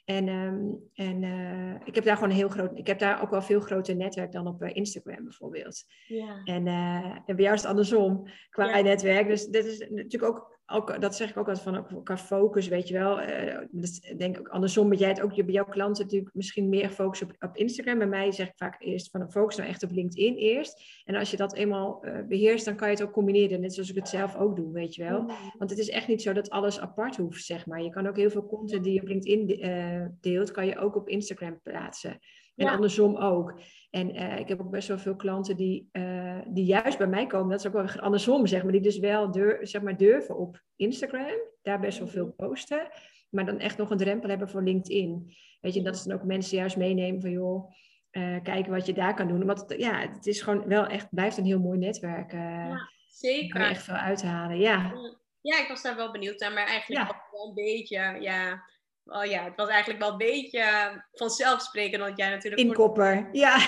En, 0.09 0.27
um, 0.27 0.89
en 0.93 1.23
uh, 1.23 1.75
ik 1.83 1.95
heb 1.95 2.03
daar 2.03 2.15
gewoon 2.15 2.29
een 2.29 2.35
heel 2.35 2.49
groot, 2.49 2.77
ik 2.77 2.87
heb 2.87 2.99
daar 2.99 3.21
ook 3.21 3.29
wel 3.29 3.41
veel 3.41 3.59
groter 3.59 3.95
netwerk 3.95 4.31
dan 4.31 4.47
op 4.47 4.63
uh, 4.63 4.69
Instagram 4.73 5.23
bijvoorbeeld. 5.23 5.83
Ja. 6.07 6.41
En, 6.43 6.65
uh, 6.65 7.17
en 7.25 7.35
bij 7.35 7.43
jou 7.43 7.53
is 7.53 7.61
het 7.61 7.69
andersom 7.69 8.27
qua 8.49 8.77
ja. 8.77 8.81
netwerk. 8.81 9.27
Dus 9.27 9.47
dat 9.47 9.65
is 9.65 9.79
natuurlijk 9.79 10.23
ook 10.23 10.58
ook, 10.71 11.01
dat 11.01 11.15
zeg 11.15 11.29
ik 11.29 11.37
ook 11.37 11.47
altijd 11.47 11.65
van 11.65 12.03
qua 12.03 12.17
focus, 12.17 12.67
weet 12.67 12.87
je 12.87 12.93
wel. 12.93 13.21
Uh, 13.21 13.57
dus 13.71 13.99
denk 13.99 14.39
ook 14.39 14.47
andersom, 14.47 14.89
dat 14.89 14.99
jij 14.99 15.09
het 15.09 15.21
ook 15.21 15.35
bij 15.35 15.53
jouw 15.53 15.65
klanten 15.65 16.03
natuurlijk 16.03 16.33
misschien 16.33 16.69
meer 16.69 16.89
focus 16.89 17.21
op, 17.21 17.35
op 17.39 17.57
Instagram. 17.57 17.97
Bij 17.97 18.07
mij 18.07 18.31
zeg 18.31 18.47
ik 18.47 18.53
vaak 18.55 18.81
eerst 18.81 19.09
van 19.11 19.31
focus 19.31 19.55
nou 19.55 19.69
echt 19.69 19.83
op 19.83 19.91
LinkedIn 19.91 20.35
eerst. 20.35 20.83
En 21.05 21.15
als 21.15 21.31
je 21.31 21.37
dat 21.37 21.55
eenmaal 21.55 22.05
uh, 22.05 22.27
beheerst, 22.27 22.65
dan 22.65 22.75
kan 22.75 22.87
je 22.87 22.93
het 22.93 23.03
ook 23.03 23.11
combineren. 23.11 23.61
Net 23.61 23.73
zoals 23.73 23.89
ik 23.89 23.95
het 23.95 24.09
zelf 24.09 24.35
ook 24.35 24.55
doe, 24.55 24.71
weet 24.71 24.95
je 24.95 25.03
wel. 25.03 25.31
Want 25.57 25.69
het 25.69 25.79
is 25.79 25.89
echt 25.89 26.07
niet 26.07 26.21
zo 26.21 26.33
dat 26.33 26.49
alles 26.49 26.79
apart 26.79 27.17
hoeft, 27.17 27.45
zeg 27.45 27.65
maar. 27.65 27.81
Je 27.81 27.89
kan 27.89 28.07
ook 28.07 28.17
heel 28.17 28.29
veel 28.29 28.45
content 28.45 28.83
die 28.83 28.93
je 28.93 29.01
op 29.01 29.07
LinkedIn 29.07 29.65
uh, 29.65 30.05
deelt, 30.21 30.51
kan 30.51 30.65
je 30.65 30.77
ook 30.77 30.95
op 30.95 31.07
Instagram 31.07 31.59
plaatsen. 31.61 32.19
En 32.59 32.65
ja. 32.65 32.73
andersom 32.73 33.17
ook. 33.17 33.59
En 33.89 34.15
uh, 34.15 34.39
ik 34.39 34.47
heb 34.47 34.61
ook 34.61 34.69
best 34.69 34.87
wel 34.87 34.97
veel 34.97 35.15
klanten 35.15 35.57
die, 35.57 35.89
uh, 35.91 36.39
die 36.47 36.65
juist 36.65 36.97
bij 36.97 37.07
mij 37.07 37.27
komen. 37.27 37.49
Dat 37.49 37.59
is 37.59 37.67
ook 37.67 37.73
wel 37.73 38.01
andersom, 38.01 38.47
zeg 38.47 38.63
maar. 38.63 38.71
Die 38.71 38.81
dus 38.81 38.99
wel 38.99 39.31
dur 39.31 39.67
zeg 39.67 39.81
maar, 39.81 39.97
durven 39.97 40.37
op 40.37 40.61
Instagram. 40.75 41.39
Daar 41.61 41.79
best 41.79 41.99
wel 41.99 42.07
veel 42.07 42.25
mhm. 42.25 42.47
posten. 42.47 42.87
Maar 43.29 43.45
dan 43.45 43.59
echt 43.59 43.77
nog 43.77 43.89
een 43.89 43.97
drempel 43.97 44.29
hebben 44.29 44.49
voor 44.49 44.63
LinkedIn. 44.63 45.33
Weet 45.61 45.73
je, 45.73 45.81
dat 45.81 45.95
is 45.95 46.03
dan 46.03 46.17
ook 46.17 46.23
mensen 46.23 46.57
juist 46.57 46.77
meenemen 46.77 47.21
van... 47.21 47.31
joh, 47.31 47.71
uh, 48.11 48.41
kijken 48.43 48.71
wat 48.71 48.85
je 48.85 48.93
daar 48.93 49.13
kan 49.15 49.27
doen. 49.27 49.45
Want 49.45 49.65
ja, 49.77 49.99
het 49.99 50.25
is 50.25 50.41
gewoon 50.41 50.67
wel 50.67 50.85
echt... 50.85 51.09
blijft 51.09 51.37
een 51.37 51.45
heel 51.45 51.59
mooi 51.59 51.77
netwerk. 51.77 52.31
ja, 52.31 52.89
zeker. 53.07 53.49
Kan 53.49 53.61
je 53.61 53.67
echt 53.67 53.83
veel 53.83 53.95
uithalen, 53.95 54.57
ja. 54.57 54.93
Ja, 55.41 55.61
ik 55.61 55.67
was 55.67 55.81
daar 55.81 55.95
wel 55.95 56.11
benieuwd 56.11 56.39
naar. 56.39 56.53
Maar 56.53 56.67
eigenlijk 56.67 57.09
ja. 57.09 57.21
wel 57.31 57.47
een 57.47 57.53
beetje... 57.53 58.17
Ja, 58.19 58.63
oh 59.11 59.25
ja, 59.25 59.43
het 59.43 59.55
was 59.55 59.69
eigenlijk 59.69 59.99
wel 59.99 60.11
een 60.11 60.17
beetje 60.17 60.63
vanzelfsprekend, 61.11 62.03
want 62.03 62.17
jij 62.17 62.29
natuurlijk... 62.29 62.61
Inkopper, 62.61 63.29
ja. 63.31 63.67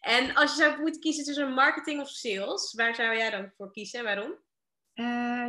En 0.00 0.34
als 0.34 0.56
je 0.56 0.62
zou 0.62 0.80
moeten 0.80 1.00
kiezen 1.00 1.24
tussen 1.24 1.52
marketing 1.52 2.00
of 2.00 2.08
sales, 2.08 2.74
waar 2.74 2.94
zou 2.94 3.16
jij 3.16 3.30
dan 3.30 3.52
voor 3.56 3.72
kiezen 3.72 3.98
en 3.98 4.04
waarom? 4.04 4.46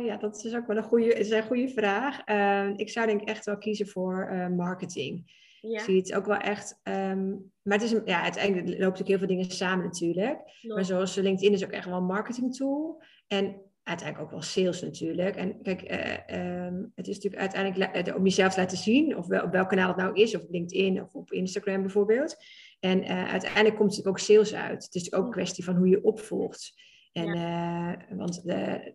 ja, 0.06 0.16
dat 0.16 0.44
is 0.44 0.54
ook 0.54 0.66
wel 0.66 0.76
een 0.76 0.82
goede, 0.82 1.14
is 1.14 1.30
een 1.30 1.46
goede 1.46 1.68
vraag. 1.68 2.20
Ehm, 2.24 2.72
ik 2.76 2.90
zou 2.90 3.06
denk 3.06 3.20
ik 3.20 3.28
echt 3.28 3.44
wel 3.44 3.58
kiezen 3.58 3.88
voor 3.88 4.50
marketing. 4.56 5.38
Ja. 5.60 5.78
Ik 5.78 5.84
zie 5.84 5.96
het 5.96 6.14
ook 6.14 6.26
wel 6.26 6.36
echt. 6.36 6.80
Ehm, 6.82 7.28
maar 7.62 7.78
het 7.78 7.82
is, 7.82 8.00
ja, 8.04 8.22
uiteindelijk 8.22 8.68
loopt 8.68 8.78
natuurlijk 8.80 9.08
heel 9.08 9.18
veel 9.18 9.26
dingen 9.26 9.50
samen 9.50 9.84
natuurlijk. 9.84 10.38
Maar 10.62 10.84
zoals 10.84 11.14
LinkedIn 11.14 11.52
is 11.52 11.64
ook 11.64 11.70
echt 11.70 11.86
wel 11.86 11.96
een 11.96 12.04
marketing 12.04 12.56
tool. 12.56 13.02
En 13.26 13.69
uiteindelijk 13.90 14.26
ook 14.26 14.40
wel 14.40 14.48
sales 14.48 14.82
natuurlijk. 14.82 15.36
En 15.36 15.62
kijk, 15.62 15.82
uh, 15.82 16.88
het 16.94 17.08
is 17.08 17.14
natuurlijk 17.14 17.42
uiteindelijk 17.42 18.16
om 18.16 18.24
jezelf 18.24 18.52
te 18.54 18.60
laten 18.60 18.78
zien, 18.78 19.16
of 19.16 19.26
wel, 19.26 19.42
op 19.42 19.52
welk 19.52 19.68
kanaal 19.68 19.88
het 19.88 19.96
nou 19.96 20.14
is, 20.14 20.36
of 20.36 20.42
op 20.42 20.50
LinkedIn 20.50 21.02
of 21.02 21.14
op 21.14 21.32
Instagram 21.32 21.80
bijvoorbeeld. 21.80 22.36
En 22.80 23.02
uh, 23.02 23.30
uiteindelijk 23.30 23.76
komt 23.76 23.88
natuurlijk 23.88 24.08
ook 24.08 24.18
sales 24.18 24.54
uit. 24.54 24.84
Het 24.84 24.94
is 24.94 25.12
ook 25.12 25.24
een 25.24 25.30
kwestie 25.30 25.64
van 25.64 25.76
hoe 25.76 25.88
je 25.88 26.04
opvolgt. 26.04 26.72
En, 27.12 27.34
ja. 27.34 27.96
want 28.10 28.42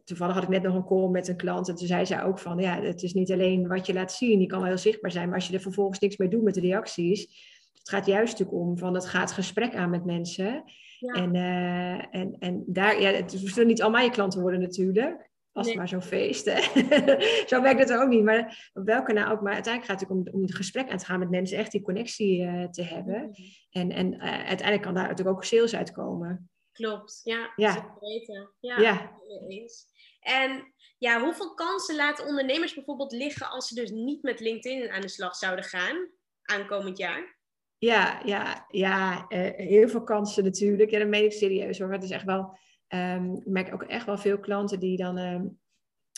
toevallig 0.03 0.33
had 0.33 0.43
ik 0.43 0.49
net 0.49 0.63
nog 0.63 0.75
een 0.75 0.85
call 0.85 1.09
met 1.09 1.27
een 1.27 1.37
klant 1.37 1.69
en 1.69 1.75
toen 1.75 1.87
zei 1.87 2.05
ze 2.05 2.23
ook 2.23 2.39
van, 2.39 2.59
ja, 2.59 2.81
het 2.81 3.03
is 3.03 3.13
niet 3.13 3.31
alleen 3.31 3.67
wat 3.67 3.85
je 3.85 3.93
laat 3.93 4.11
zien, 4.11 4.39
die 4.39 4.47
kan 4.47 4.59
wel 4.59 4.67
heel 4.67 4.77
zichtbaar 4.77 5.11
zijn, 5.11 5.25
maar 5.25 5.35
als 5.35 5.47
je 5.47 5.53
er 5.53 5.61
vervolgens 5.61 5.99
niks 5.99 6.17
mee 6.17 6.27
doet 6.27 6.43
met 6.43 6.53
de 6.53 6.61
reacties, 6.61 7.21
het 7.73 7.89
gaat 7.89 8.05
juist 8.05 8.31
natuurlijk 8.31 8.67
om 8.67 8.77
van, 8.77 8.93
het 8.93 9.05
gaat 9.05 9.31
gesprek 9.31 9.75
aan 9.75 9.89
met 9.89 10.05
mensen. 10.05 10.63
Ja. 10.99 11.13
En, 11.13 11.35
uh, 11.35 12.15
en, 12.15 12.35
en 12.39 12.63
daar, 12.67 13.01
ja, 13.01 13.11
het 13.11 13.31
zullen 13.31 13.67
niet 13.67 13.81
allemaal 13.81 14.03
je 14.03 14.09
klanten 14.09 14.41
worden 14.41 14.59
natuurlijk, 14.59 15.29
als 15.51 15.67
het 15.67 15.75
maar 15.75 15.87
zo'n 15.87 16.01
feest. 16.01 16.43
Zo 17.49 17.61
werkt 17.61 17.79
het 17.79 17.93
ook 17.93 18.09
niet. 18.09 18.23
Maar 18.23 18.71
op 18.73 18.85
welke 18.85 19.13
nou 19.13 19.31
ook. 19.31 19.41
Maar 19.41 19.53
uiteindelijk 19.53 19.91
gaat 19.91 20.01
het 20.01 20.09
om, 20.09 20.27
om 20.31 20.41
het 20.41 20.55
gesprek 20.55 20.89
aan 20.89 20.97
te 20.97 21.05
gaan 21.05 21.19
met 21.19 21.29
mensen, 21.29 21.57
echt 21.57 21.71
die 21.71 21.81
connectie 21.81 22.41
uh, 22.41 22.67
te 22.67 22.83
hebben. 22.83 23.21
Mm 23.21 23.33
-hmm. 23.33 23.45
En, 23.69 23.91
en 23.91 24.13
uh, 24.13 24.21
uiteindelijk 24.21 24.81
kan 24.81 24.93
daar 24.93 25.07
natuurlijk 25.07 25.37
ook 25.37 25.43
sales 25.43 25.75
uitkomen. 25.75 26.49
Klopt, 26.71 27.21
ja. 27.23 27.51
Ja. 27.55 27.97
Weten. 27.99 28.51
Ja, 28.59 28.79
ja. 28.79 29.19
Eens. 29.47 29.85
En 30.19 30.73
ja, 30.97 31.21
hoeveel 31.21 31.53
kansen 31.53 31.95
laten 31.95 32.25
ondernemers 32.25 32.73
bijvoorbeeld 32.73 33.11
liggen 33.11 33.49
als 33.49 33.67
ze 33.67 33.75
dus 33.75 33.91
niet 33.91 34.23
met 34.23 34.39
LinkedIn 34.39 34.91
aan 34.91 35.01
de 35.01 35.07
slag 35.07 35.35
zouden 35.35 35.65
gaan 35.65 36.09
aankomend 36.41 36.97
jaar? 36.97 37.34
Ja, 37.85 38.21
ja, 38.23 38.65
ja 38.69 39.25
uh, 39.29 39.49
heel 39.55 39.87
veel 39.87 40.03
kansen 40.03 40.43
natuurlijk. 40.43 40.89
Ja, 40.89 40.99
dat 40.99 41.07
meen 41.07 41.23
ik 41.23 41.31
serieus 41.31 41.79
hoor. 41.79 41.91
Het 41.91 42.03
is 42.03 42.09
echt 42.09 42.23
wel, 42.23 42.57
um, 42.87 43.35
ik 43.35 43.45
merk 43.45 43.73
ook 43.73 43.83
echt 43.83 44.05
wel 44.05 44.17
veel 44.17 44.39
klanten 44.39 44.79
die 44.79 44.97
dan 44.97 45.17
um, 45.17 45.59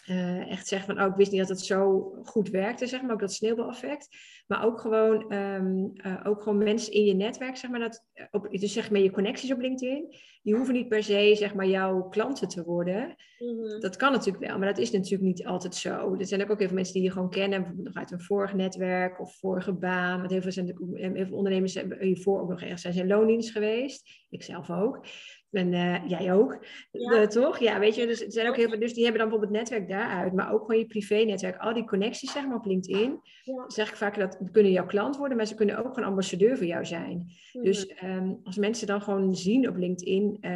uh, 0.10 0.52
echt 0.52 0.68
zeggen 0.68 0.96
van, 0.96 1.06
oh, 1.06 1.12
ik 1.12 1.18
wist 1.18 1.32
niet 1.32 1.40
dat 1.40 1.50
het 1.50 1.62
zo 1.62 2.12
goed 2.24 2.50
werkte, 2.50 2.88
zeg 2.88 3.02
maar, 3.02 3.12
ook 3.12 3.20
dat 3.20 3.34
sneeuwbaleffect. 3.34 4.08
Maar 4.48 4.66
ook 4.66 4.80
gewoon, 4.80 5.34
um, 5.34 5.92
uh, 5.94 6.22
ook 6.24 6.42
gewoon 6.42 6.58
mensen 6.58 6.94
in 6.94 7.06
je 7.06 7.14
netwerk, 7.14 7.58
zeg 7.58 7.70
maar, 7.70 7.80
dat, 7.80 8.06
op, 8.32 8.50
dus 8.52 8.74
zeg 8.74 8.92
maar 8.92 9.02
je 9.02 9.12
connecties 9.12 9.52
op 9.52 9.60
LinkedIn, 9.60 10.16
die 10.42 10.56
hoeven 10.56 10.74
niet 10.74 10.88
per 10.88 11.04
se, 11.04 11.36
zeg 11.36 11.54
maar, 11.54 11.68
jouw 11.68 12.02
klanten 12.02 12.48
te 12.48 12.64
worden. 12.64 13.16
Mm-hmm. 13.38 13.80
Dat 13.80 13.96
kan 13.96 14.12
natuurlijk 14.12 14.46
wel, 14.46 14.58
maar 14.58 14.68
dat 14.68 14.78
is 14.78 14.92
natuurlijk 14.92 15.24
niet 15.24 15.46
altijd 15.46 15.76
zo. 15.76 16.16
Er 16.16 16.26
zijn 16.26 16.42
ook, 16.42 16.52
ook 16.52 16.60
heel 16.60 16.68
veel 16.68 16.76
mensen 16.76 16.94
die 16.94 17.04
je 17.04 17.12
gewoon 17.12 17.30
kennen, 17.30 17.60
bijvoorbeeld 17.60 17.88
nog 17.88 18.04
uit 18.04 18.12
een 18.12 18.22
vorig 18.22 18.54
netwerk 18.54 19.22
of 19.22 19.36
vorige 19.36 19.74
baan. 19.74 20.20
Want 20.20 20.32
heel 20.32 20.42
veel, 20.42 20.52
zijn, 20.52 20.76
heel 20.94 21.26
veel 21.26 21.38
ondernemers 21.38 21.74
hebben 21.74 22.02
hiervoor 22.02 22.42
ook 22.42 22.50
nog 22.50 22.62
ergens 22.62 22.82
zijn 22.82 22.96
in 22.96 23.08
loondienst 23.08 23.52
geweest. 23.52 24.26
Ik 24.30 24.44
zelf 24.44 24.70
ook. 24.70 25.06
En 25.52 25.74
uh, 25.74 26.10
jij 26.10 26.34
ook, 26.34 26.66
ja. 26.92 27.20
De, 27.20 27.28
toch? 27.28 27.60
Ja, 27.60 27.80
weet 27.80 27.96
je, 27.96 28.08
dus, 28.08 28.24
er 28.24 28.32
zijn 28.32 28.48
ook 28.48 28.56
heel 28.56 28.70
veel, 28.70 28.80
dus 28.80 28.94
die 28.94 29.04
hebben 29.04 29.22
dan 29.22 29.30
bijvoorbeeld 29.30 29.60
het 29.60 29.70
netwerk 29.70 30.00
daaruit, 30.00 30.34
maar 30.34 30.54
ook 30.54 30.66
gewoon 30.66 30.78
je 30.78 30.86
privé-netwerk, 30.86 31.58
al 31.58 31.74
die 31.74 31.86
connecties 31.86 32.32
zeg 32.32 32.46
maar 32.48 32.58
op 32.58 32.66
LinkedIn. 32.66 33.20
Ja. 33.44 33.64
Zeg 33.68 33.90
ik 33.90 33.96
vaak 33.96 34.20
dat 34.20 34.40
kunnen 34.52 34.72
jouw 34.72 34.86
klant 34.86 35.18
worden, 35.18 35.38
maar 35.38 35.46
ze 35.46 35.56
kunnen 35.56 35.86
ook 35.86 35.98
een 35.98 36.04
ambassadeur 36.04 36.58
voor 36.58 36.66
jou 36.66 36.86
zijn. 36.86 37.26
Mm. 37.54 37.64
Dus 37.64 38.04
um, 38.04 38.40
als 38.44 38.58
mensen 38.58 38.88
dan 38.88 39.02
gewoon 39.02 39.36
zien 39.36 39.70
op 39.70 39.76
LinkedIn, 39.76 40.38
uh, 40.42 40.52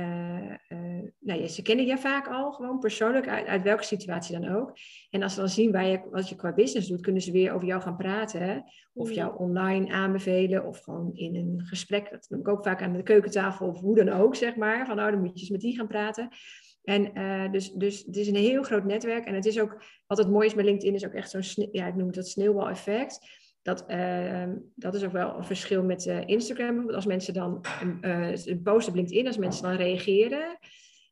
uh, 0.69 0.80
nou 1.19 1.41
ja, 1.41 1.47
ze 1.47 1.61
kennen 1.61 1.85
je 1.85 1.97
vaak 1.97 2.27
al 2.27 2.51
gewoon 2.51 2.79
persoonlijk, 2.79 3.27
uit, 3.27 3.45
uit, 3.45 3.63
welke 3.63 3.83
situatie 3.83 4.39
dan 4.39 4.55
ook. 4.55 4.77
En 5.09 5.23
als 5.23 5.33
ze 5.33 5.39
dan 5.39 5.49
zien 5.49 5.71
waar 5.71 5.87
je, 5.87 6.01
wat 6.11 6.29
je 6.29 6.35
qua 6.35 6.53
business 6.53 6.87
doet, 6.87 7.01
kunnen 7.01 7.21
ze 7.21 7.31
weer 7.31 7.53
over 7.53 7.67
jou 7.67 7.81
gaan 7.81 7.97
praten. 7.97 8.63
Of 8.93 9.07
mm. 9.07 9.13
jou 9.13 9.37
online 9.37 9.91
aanbevelen, 9.91 10.65
of 10.65 10.79
gewoon 10.79 11.11
in 11.13 11.35
een 11.35 11.61
gesprek. 11.65 12.09
Dat 12.11 12.25
doe 12.29 12.39
ik 12.39 12.47
ook 12.47 12.63
vaak 12.63 12.81
aan 12.81 12.93
de 12.93 13.03
keukentafel, 13.03 13.67
of 13.67 13.79
hoe 13.79 13.95
dan 13.95 14.09
ook, 14.09 14.35
zeg 14.35 14.55
maar. 14.55 14.85
Van, 14.85 14.95
nou, 14.95 15.11
dan 15.11 15.19
moet 15.19 15.33
je 15.33 15.39
eens 15.39 15.49
met 15.49 15.61
die 15.61 15.75
gaan 15.77 15.87
praten. 15.87 16.29
En 16.83 17.17
uh, 17.17 17.51
dus, 17.51 17.71
dus 17.71 18.03
het 18.05 18.15
is 18.15 18.27
een 18.27 18.35
heel 18.35 18.63
groot 18.63 18.85
netwerk. 18.85 19.25
En 19.25 19.35
het 19.35 19.45
is 19.45 19.59
ook, 19.59 19.83
wat 20.07 20.17
het 20.17 20.29
mooie 20.29 20.45
is 20.45 20.53
met 20.53 20.65
LinkedIn, 20.65 20.93
is 20.93 21.05
ook 21.05 21.13
echt 21.13 21.29
zo'n, 21.29 21.67
ja, 21.71 21.87
ik 21.87 21.95
noem 21.95 22.05
het 22.05 22.15
dat 22.15 22.27
sneeuwbaleffect. 22.27 23.39
Dat, 23.61 23.85
uh, 23.87 24.43
dat 24.75 24.95
is 24.95 25.03
ook 25.03 25.11
wel 25.11 25.37
een 25.37 25.45
verschil 25.45 25.83
met 25.83 26.05
uh, 26.05 26.21
Instagram. 26.25 26.89
Als 26.89 27.05
mensen 27.05 27.33
dan 27.33 27.65
een 28.01 28.61
post 28.63 28.87
op 28.87 28.95
LinkedIn, 28.95 29.27
als 29.27 29.37
mensen 29.37 29.63
dan 29.63 29.75
reageren, 29.75 30.57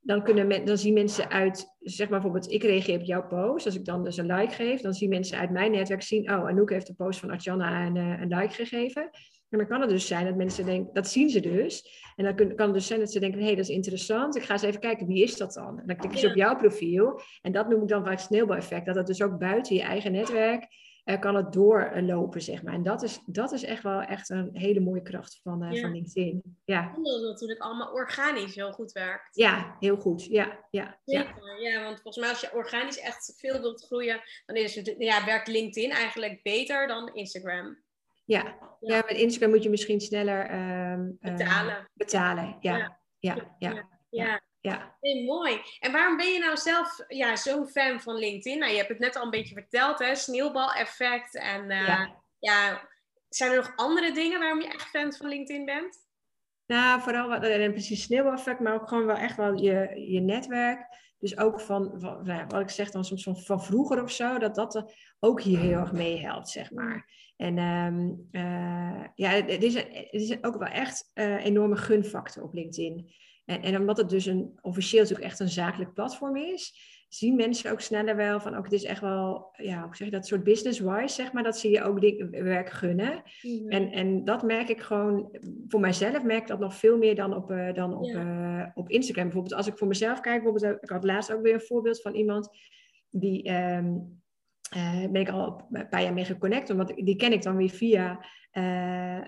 dan, 0.01 0.23
kunnen 0.23 0.47
men, 0.47 0.65
dan 0.65 0.77
zien 0.77 0.93
mensen 0.93 1.29
uit, 1.29 1.75
zeg 1.79 2.09
maar 2.09 2.21
bijvoorbeeld, 2.21 2.51
ik 2.51 2.63
reageer 2.63 2.99
op 2.99 3.05
jouw 3.05 3.27
post. 3.27 3.65
Als 3.65 3.75
ik 3.75 3.85
dan 3.85 4.03
dus 4.03 4.17
een 4.17 4.33
like 4.33 4.53
geef, 4.53 4.81
dan 4.81 4.93
zien 4.93 5.09
mensen 5.09 5.38
uit 5.38 5.49
mijn 5.49 5.71
netwerk 5.71 6.01
zien, 6.01 6.31
oh, 6.31 6.47
Anouk 6.47 6.69
heeft 6.69 6.88
de 6.88 6.93
post 6.93 7.19
van 7.19 7.29
Artjana 7.29 7.85
een, 7.85 7.95
een 7.95 8.27
like 8.27 8.53
gegeven. 8.53 9.09
En 9.49 9.57
dan 9.57 9.67
kan 9.67 9.81
het 9.81 9.89
dus 9.89 10.07
zijn 10.07 10.25
dat 10.25 10.35
mensen 10.35 10.65
denken, 10.65 10.93
dat 10.93 11.07
zien 11.07 11.29
ze 11.29 11.39
dus. 11.39 12.03
En 12.15 12.23
dan 12.23 12.35
kan 12.35 12.65
het 12.65 12.73
dus 12.73 12.88
zijn 12.88 12.99
dat 12.99 13.12
ze 13.12 13.19
denken, 13.19 13.39
hé, 13.39 13.45
hey, 13.45 13.55
dat 13.55 13.69
is 13.69 13.75
interessant. 13.75 14.35
Ik 14.35 14.43
ga 14.43 14.53
eens 14.53 14.62
even 14.62 14.79
kijken, 14.79 15.07
wie 15.07 15.23
is 15.23 15.38
dat 15.38 15.53
dan? 15.53 15.79
En 15.79 15.97
dan 15.97 16.17
ze 16.17 16.25
ja. 16.25 16.29
op 16.29 16.38
jouw 16.38 16.55
profiel. 16.55 17.21
En 17.41 17.51
dat 17.51 17.69
noem 17.69 17.81
ik 17.81 17.88
dan 17.88 18.05
vaak 18.05 18.19
sneeuwbaleffect. 18.19 18.85
Dat 18.85 18.95
het 18.95 19.07
dus 19.07 19.21
ook 19.21 19.39
buiten 19.39 19.75
je 19.75 19.81
eigen 19.81 20.12
netwerk 20.12 20.67
uh, 21.10 21.19
kan 21.19 21.36
het 21.36 21.54
doorlopen, 21.54 22.41
zeg 22.41 22.63
maar. 22.63 22.74
En 22.74 22.84
dat 22.84 23.04
is, 23.04 23.19
dat 23.26 23.52
is 23.52 23.63
echt 23.63 23.84
wel 23.84 24.02
echt 24.02 24.30
een 24.30 24.50
hele 24.54 24.80
mooie 24.80 25.02
kracht 25.02 25.39
van, 25.43 25.63
uh, 25.63 25.72
ja. 25.72 25.82
van 25.82 25.91
LinkedIn. 25.91 26.58
Ja. 26.65 26.93
Omdat 26.95 27.13
het 27.13 27.24
natuurlijk 27.24 27.62
allemaal 27.62 27.91
organisch 27.91 28.56
heel 28.56 28.72
goed 28.72 28.91
werkt. 28.91 29.36
Ja, 29.36 29.76
heel 29.80 29.98
goed. 29.98 30.26
Ja, 30.26 30.67
ja, 30.72 31.00
ja. 31.04 31.36
ja, 31.60 31.84
want 31.84 32.02
volgens 32.02 32.17
mij 32.17 32.30
als 32.30 32.41
je 32.41 32.54
organisch 32.54 33.00
echt 33.00 33.34
veel 33.38 33.62
wilt 33.62 33.86
groeien, 33.86 34.22
dan 34.45 34.56
is 34.56 34.76
het, 34.76 34.95
ja, 34.98 35.26
werkt 35.26 35.48
LinkedIn 35.48 35.91
eigenlijk 35.91 36.43
beter 36.43 36.88
dan 36.88 37.13
Instagram. 37.13 37.78
Ja. 38.26 38.43
ja. 38.80 38.95
ja 38.95 39.04
met 39.08 39.17
Instagram 39.17 39.50
moet 39.50 39.63
je 39.63 39.69
misschien 39.69 40.02
sneller 40.02 40.54
um, 40.91 41.17
betalen. 41.22 41.78
Uh, 41.78 41.86
betalen, 41.93 42.58
ja. 42.60 42.98
Ja, 43.19 43.56
ja, 43.58 43.88
ja. 44.10 44.41
Ja. 44.62 44.98
Hey, 45.00 45.24
mooi. 45.26 45.62
En 45.80 45.91
waarom 45.91 46.17
ben 46.17 46.28
je 46.28 46.39
nou 46.39 46.58
zelf 46.58 47.04
ja, 47.08 47.36
zo'n 47.36 47.67
fan 47.67 48.02
van 48.02 48.15
LinkedIn? 48.15 48.60
Nou, 48.60 48.72
je 48.72 48.78
hebt 48.78 48.89
het 48.89 49.00
net 49.00 49.15
al 49.15 49.24
een 49.24 49.30
beetje 49.30 49.54
verteld, 49.54 50.00
hè? 50.00 50.15
Sneeuwbal-effect. 50.15 51.36
En 51.36 51.69
uh, 51.69 51.88
ja. 51.88 52.22
ja. 52.39 52.89
zijn 53.30 53.52
er 53.52 53.58
nog 53.58 53.74
andere 53.76 54.12
dingen 54.12 54.39
waarom 54.39 54.62
je 54.62 54.67
echt 54.67 54.89
fan 54.89 55.13
van 55.13 55.28
LinkedIn 55.28 55.65
bent? 55.65 56.08
Nou, 56.65 57.02
vooral 57.02 57.28
wat, 57.28 57.43
en 57.43 57.72
precies 57.72 58.04
sneeuwbal-effect, 58.04 58.60
maar 58.60 58.74
ook 58.74 58.88
gewoon 58.88 59.06
wel 59.06 59.15
echt 59.15 59.38
wel 59.38 59.54
je, 59.54 60.06
je 60.12 60.19
netwerk. 60.19 60.98
Dus 61.19 61.38
ook 61.38 61.62
van, 61.62 61.93
van 61.98 62.24
nou 62.24 62.45
wat 62.48 62.62
ik 62.62 62.69
zeg 62.69 62.91
dan 62.91 63.06
soms 63.06 63.24
van, 63.24 63.38
van 63.38 63.63
vroeger 63.63 64.04
of 64.04 64.12
zo, 64.12 64.38
dat 64.38 64.56
dat 64.56 64.93
ook 65.19 65.41
hier 65.41 65.60
heel 65.60 65.80
erg 65.80 65.91
meehelpt, 65.91 66.50
zeg 66.50 66.72
maar. 66.72 67.17
En 67.38 67.58
um, 67.58 68.28
uh, 68.32 69.04
ja, 69.15 69.30
het 69.30 69.63
is, 69.63 69.74
het 69.74 70.08
is 70.12 70.43
ook 70.43 70.58
wel 70.58 70.67
echt 70.67 71.12
een 71.13 71.30
uh, 71.30 71.45
enorme 71.45 71.76
gunfactor 71.76 72.43
op 72.43 72.54
LinkedIn. 72.54 73.12
En, 73.49 73.62
en 73.62 73.79
omdat 73.79 73.97
het 73.97 74.09
dus 74.09 74.25
een, 74.25 74.57
officieel 74.62 75.01
natuurlijk 75.01 75.29
echt 75.29 75.39
een 75.39 75.49
zakelijk 75.49 75.93
platform 75.93 76.35
is, 76.35 76.73
zien 77.07 77.35
mensen 77.35 77.71
ook 77.71 77.81
sneller 77.81 78.15
wel 78.15 78.39
van, 78.39 78.55
ook 78.55 78.63
het 78.63 78.73
is 78.73 78.83
echt 78.83 79.01
wel, 79.01 79.49
ja, 79.57 79.83
hoe 79.83 79.95
zeg 79.95 80.07
je 80.07 80.13
dat, 80.13 80.27
soort 80.27 80.43
business-wise, 80.43 81.15
zeg 81.15 81.31
maar, 81.31 81.43
dat 81.43 81.57
ze 81.57 81.69
je 81.69 81.83
ook 81.83 81.99
werk 82.31 82.69
gunnen. 82.69 83.23
En, 83.67 83.91
en 83.91 84.25
dat 84.25 84.43
merk 84.43 84.69
ik 84.69 84.81
gewoon, 84.81 85.38
voor 85.67 85.79
mijzelf 85.79 86.23
merk 86.23 86.41
ik 86.41 86.47
dat 86.47 86.59
nog 86.59 86.75
veel 86.75 86.97
meer 86.97 87.15
dan 87.15 87.35
op, 87.35 87.51
uh, 87.51 87.73
dan 87.73 87.97
op, 87.97 88.05
ja. 88.05 88.71
op 88.73 88.89
Instagram. 88.89 89.23
Bijvoorbeeld 89.23 89.55
als 89.55 89.67
ik 89.67 89.77
voor 89.77 89.88
mezelf 89.88 90.19
kijk, 90.19 90.43
bijvoorbeeld, 90.43 90.83
ik 90.83 90.89
had 90.89 91.03
laatst 91.03 91.33
ook 91.33 91.41
weer 91.41 91.53
een 91.53 91.62
voorbeeld 91.62 92.01
van 92.01 92.15
iemand 92.15 92.49
die... 93.09 93.51
Um, 93.51 94.17
uh, 94.77 95.12
ben 95.12 95.21
ik 95.21 95.29
al 95.29 95.67
een 95.71 95.89
paar 95.89 96.01
jaar 96.01 96.13
mee 96.13 96.25
geconnect, 96.25 96.69
want 96.69 96.95
die 96.95 97.15
ken 97.15 97.34
ik 97.34 97.41
dan 97.41 97.55
weer 97.55 97.69
via 97.69 98.25
uh, 98.53 99.15
uh, 99.15 99.23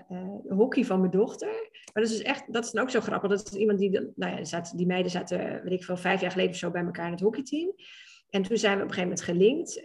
hockey 0.48 0.84
van 0.84 0.98
mijn 0.98 1.10
dochter. 1.10 1.48
Maar 1.48 2.02
dat 2.02 2.10
is 2.12 2.16
dus 2.16 2.22
echt, 2.22 2.52
dat 2.52 2.64
is 2.64 2.70
dan 2.70 2.82
ook 2.82 2.90
zo 2.90 3.00
grappig. 3.00 3.30
Dat 3.30 3.52
is 3.52 3.58
iemand 3.58 3.78
die, 3.78 3.90
nou 4.14 4.36
ja, 4.36 4.44
zat, 4.44 4.72
die 4.76 4.86
meiden 4.86 5.10
zaten, 5.10 5.62
weet 5.62 5.72
ik 5.72 5.84
veel, 5.84 5.96
vijf 5.96 6.20
jaar 6.20 6.30
geleden 6.30 6.52
of 6.52 6.58
zo 6.58 6.70
bij 6.70 6.84
elkaar 6.84 7.06
in 7.06 7.12
het 7.12 7.20
hockeyteam. 7.20 7.74
En 8.30 8.42
toen 8.42 8.56
zijn 8.56 8.76
we 8.76 8.82
op 8.82 8.88
een 8.88 8.94
gegeven 8.94 9.16
moment 9.16 9.22
gelinkt. 9.22 9.80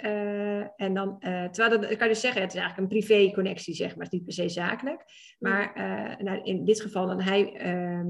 en 0.76 0.93
dan, 0.93 1.20
terwijl 1.20 1.70
dat, 1.70 1.80
kan 1.80 2.08
je 2.08 2.13
dus 2.13 2.22
zeggen, 2.22 2.41
het 2.41 2.54
is 2.54 2.60
eigenlijk 2.60 2.78
een 2.78 3.00
privé-connectie, 3.00 3.74
zeg 3.74 3.96
maar, 3.96 4.06
het 4.06 4.13
is 4.13 4.20
niet 4.20 4.24
per 4.24 4.34
se 4.34 4.50
zakelijk. 4.50 5.04
Maar 5.39 5.72
nou, 6.24 6.41
in 6.43 6.65
dit 6.65 6.82
geval 6.82 7.08
dan 7.08 7.22
hij, 7.22 7.54
ehm, 7.54 8.08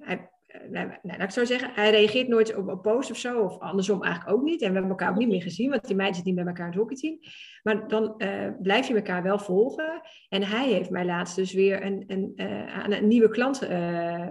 hij 0.00 0.30
nou, 0.70 0.86
nou, 0.86 1.18
laat 1.18 1.22
ik 1.22 1.30
zo 1.30 1.44
zeggen, 1.44 1.70
hij 1.74 1.90
reageert 1.90 2.28
nooit 2.28 2.56
op 2.56 2.68
een 2.68 2.80
post 2.80 3.10
of 3.10 3.16
zo, 3.16 3.40
of 3.40 3.58
andersom 3.58 4.02
eigenlijk 4.02 4.36
ook 4.36 4.42
niet. 4.42 4.62
En 4.62 4.68
we 4.68 4.72
hebben 4.72 4.90
elkaar 4.90 5.10
ook 5.10 5.16
niet 5.16 5.28
meer 5.28 5.42
gezien, 5.42 5.70
want 5.70 5.86
die 5.86 5.96
meiden 5.96 6.16
zitten 6.16 6.34
niet 6.34 6.44
bij 6.44 6.52
elkaar 6.52 6.72
in 6.72 6.72
het 6.72 6.80
hockeyteam. 6.80 7.18
Maar 7.62 7.88
dan 7.88 8.14
uh, 8.18 8.48
blijf 8.62 8.88
je 8.88 8.94
elkaar 8.94 9.22
wel 9.22 9.38
volgen. 9.38 10.00
En 10.28 10.42
hij 10.42 10.68
heeft 10.68 10.90
mij 10.90 11.04
laatst 11.04 11.36
dus 11.36 11.52
weer 11.52 11.84
een, 11.84 12.04
een, 12.06 12.32
uh, 12.36 12.98
een 12.98 13.08
nieuwe 13.08 13.28
klant 13.28 13.62
uh, 13.62 14.26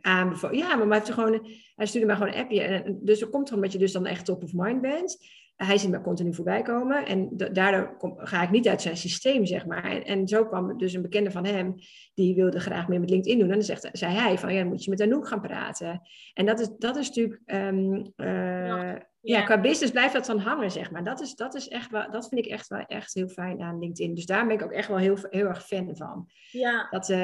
aanbevolen. 0.00 0.56
Ja, 0.56 0.76
maar 0.76 0.86
hij, 0.86 0.98
heeft 0.98 1.12
gewoon, 1.12 1.46
hij 1.76 1.86
stuurde 1.86 2.06
mij 2.06 2.16
gewoon 2.16 2.32
een 2.32 2.40
appje. 2.40 2.60
En, 2.60 2.98
dus 3.02 3.20
er 3.20 3.28
komt 3.28 3.52
omdat 3.52 3.72
je 3.72 3.78
dus 3.78 3.92
dan 3.92 4.06
echt 4.06 4.24
top 4.24 4.42
of 4.42 4.52
mind 4.52 4.80
bent 4.80 5.18
hij 5.56 5.78
ziet 5.78 5.90
me 5.90 6.00
continu 6.00 6.34
voorbij 6.34 6.62
komen. 6.62 7.06
En 7.06 7.28
daardoor 7.52 7.96
kom, 7.96 8.14
ga 8.16 8.42
ik 8.42 8.50
niet 8.50 8.68
uit 8.68 8.82
zijn 8.82 8.96
systeem, 8.96 9.46
zeg 9.46 9.66
maar. 9.66 9.84
En, 9.84 10.04
en, 10.04 10.28
zo 10.28 10.46
kwam 10.46 10.78
dus 10.78 10.92
een 10.92 11.02
bekende 11.02 11.30
van 11.30 11.44
hem, 11.44 11.74
die 12.14 12.34
wilde 12.34 12.60
graag 12.60 12.88
meer 12.88 13.00
met 13.00 13.10
LinkedIn 13.10 13.38
doen. 13.38 13.48
En 13.48 13.54
dan 13.54 13.62
zegt, 13.62 13.88
zei 13.92 14.14
hij 14.14 14.38
van, 14.38 14.52
ja, 14.52 14.60
dan 14.60 14.68
moet 14.68 14.84
je 14.84 14.90
met 14.90 15.00
Anouk 15.00 15.28
gaan 15.28 15.40
praten. 15.40 16.00
En 16.34 16.46
dat 16.46 16.60
is, 16.60 16.68
dat 16.78 16.96
is 16.96 17.08
natuurlijk... 17.08 17.40
Uh, 17.46 18.66
ja. 18.66 19.06
Ja, 19.26 19.42
qua 19.42 19.60
business 19.60 19.92
blijft 19.92 20.12
dat 20.12 20.26
dan 20.26 20.38
hangen, 20.38 20.70
zeg 20.70 20.90
maar. 20.90 21.04
Dat, 21.04 21.20
is, 21.20 21.34
dat, 21.34 21.54
is 21.54 21.68
echt 21.68 21.90
wel, 21.90 22.10
dat 22.10 22.28
vind 22.28 22.46
ik 22.46 22.52
echt 22.52 22.68
wel 22.68 22.80
echt 22.80 23.14
heel 23.14 23.28
fijn 23.28 23.60
aan 23.62 23.78
LinkedIn. 23.78 24.14
Dus 24.14 24.26
daar 24.26 24.46
ben 24.46 24.56
ik 24.56 24.62
ook 24.62 24.72
echt 24.72 24.88
wel 24.88 24.96
heel, 24.96 25.16
heel 25.30 25.46
erg 25.46 25.66
fan 25.66 25.96
van. 25.96 26.28
Ja. 26.50 26.86
Dat, 26.90 27.08
uh, 27.08 27.18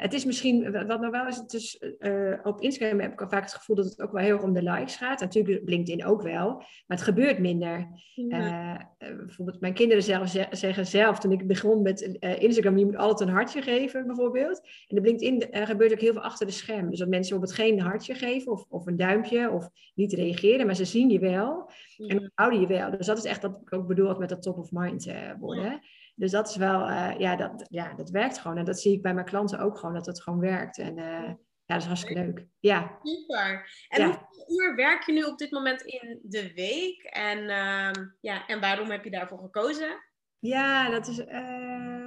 het 0.00 0.14
is 0.14 0.24
misschien, 0.24 0.86
wat 0.86 1.00
nog 1.00 1.10
wel 1.10 1.26
is, 1.26 1.36
het 1.36 1.78
uh, 1.98 2.38
op 2.42 2.60
Instagram 2.60 3.00
heb 3.00 3.12
ik 3.12 3.20
al 3.20 3.28
vaak 3.28 3.42
het 3.42 3.54
gevoel 3.54 3.76
dat 3.76 3.84
het 3.84 4.00
ook 4.00 4.12
wel 4.12 4.22
heel 4.22 4.34
erg 4.34 4.42
om 4.42 4.52
de 4.52 4.62
likes 4.62 4.96
gaat. 4.96 5.20
Natuurlijk 5.20 5.68
LinkedIn 5.68 6.06
ook 6.06 6.22
wel, 6.22 6.54
maar 6.56 6.96
het 6.96 7.02
gebeurt 7.02 7.38
minder. 7.38 7.88
Ja. 8.14 8.74
Uh, 8.74 8.80
bijvoorbeeld 9.16 9.60
mijn 9.60 9.74
kinderen 9.74 10.02
zelf 10.02 10.34
zeggen 10.50 10.86
zelf, 10.86 11.18
toen 11.18 11.32
ik 11.32 11.46
begon 11.46 11.82
met 11.82 12.00
Instagram, 12.38 12.78
je 12.78 12.84
moet 12.84 12.96
altijd 12.96 13.28
een 13.28 13.34
hartje 13.34 13.62
geven 13.62 14.06
bijvoorbeeld. 14.06 14.68
En 14.88 14.98
op 14.98 15.04
LinkedIn 15.04 15.66
gebeurt 15.66 15.92
ook 15.92 16.00
heel 16.00 16.12
veel 16.12 16.22
achter 16.22 16.46
de 16.46 16.52
schermen. 16.52 16.90
Dus 16.90 16.98
dat 16.98 17.08
mensen 17.08 17.38
bijvoorbeeld 17.38 17.68
geen 17.68 17.80
hartje 17.80 18.14
geven 18.14 18.52
of, 18.52 18.64
of 18.68 18.86
een 18.86 18.96
duimpje 18.96 19.50
of 19.50 19.68
niet 19.94 20.12
reageren, 20.12 20.66
maar 20.66 20.76
ze 20.76 20.84
zien 20.84 21.10
je 21.10 21.18
wel 21.18 21.70
en 21.96 22.32
houden 22.34 22.60
je 22.60 22.66
wel. 22.66 22.90
Dus 22.90 23.06
dat 23.06 23.18
is 23.18 23.24
echt 23.24 23.42
wat 23.42 23.60
ik 23.64 23.72
ook 23.72 23.86
bedoel 23.86 24.18
met 24.18 24.28
dat 24.28 24.42
top 24.42 24.58
of 24.58 24.72
mind 24.72 25.12
worden. 25.38 25.80
Dus 26.16 26.30
dat 26.30 26.48
is 26.48 26.56
wel, 26.56 26.88
uh, 26.88 27.12
ja, 27.18 27.36
dat, 27.36 27.66
ja, 27.68 27.94
dat 27.94 28.10
werkt 28.10 28.38
gewoon. 28.38 28.56
En 28.56 28.64
dat 28.64 28.80
zie 28.80 28.92
ik 28.92 29.02
bij 29.02 29.14
mijn 29.14 29.26
klanten 29.26 29.58
ook 29.58 29.78
gewoon, 29.78 29.94
dat 29.94 30.06
het 30.06 30.22
gewoon 30.22 30.40
werkt. 30.40 30.78
En 30.78 30.98
uh, 30.98 31.30
ja, 31.66 31.74
dat 31.74 31.82
is 31.82 31.86
hartstikke 31.86 32.20
leuk. 32.20 32.46
Ja. 32.60 32.98
Super. 33.02 33.70
En 33.88 34.00
ja. 34.00 34.06
hoeveel 34.06 34.60
uur 34.60 34.74
werk 34.74 35.02
je 35.02 35.12
nu 35.12 35.22
op 35.22 35.38
dit 35.38 35.50
moment 35.50 35.82
in 35.82 36.20
de 36.22 36.52
week? 36.54 37.02
En, 37.02 37.38
uh, 37.38 38.06
ja, 38.20 38.46
en 38.46 38.60
waarom 38.60 38.90
heb 38.90 39.04
je 39.04 39.10
daarvoor 39.10 39.38
gekozen? 39.38 40.04
Ja, 40.38 40.90
dat 40.90 41.06
is... 41.06 41.18
Uh, 41.18 42.05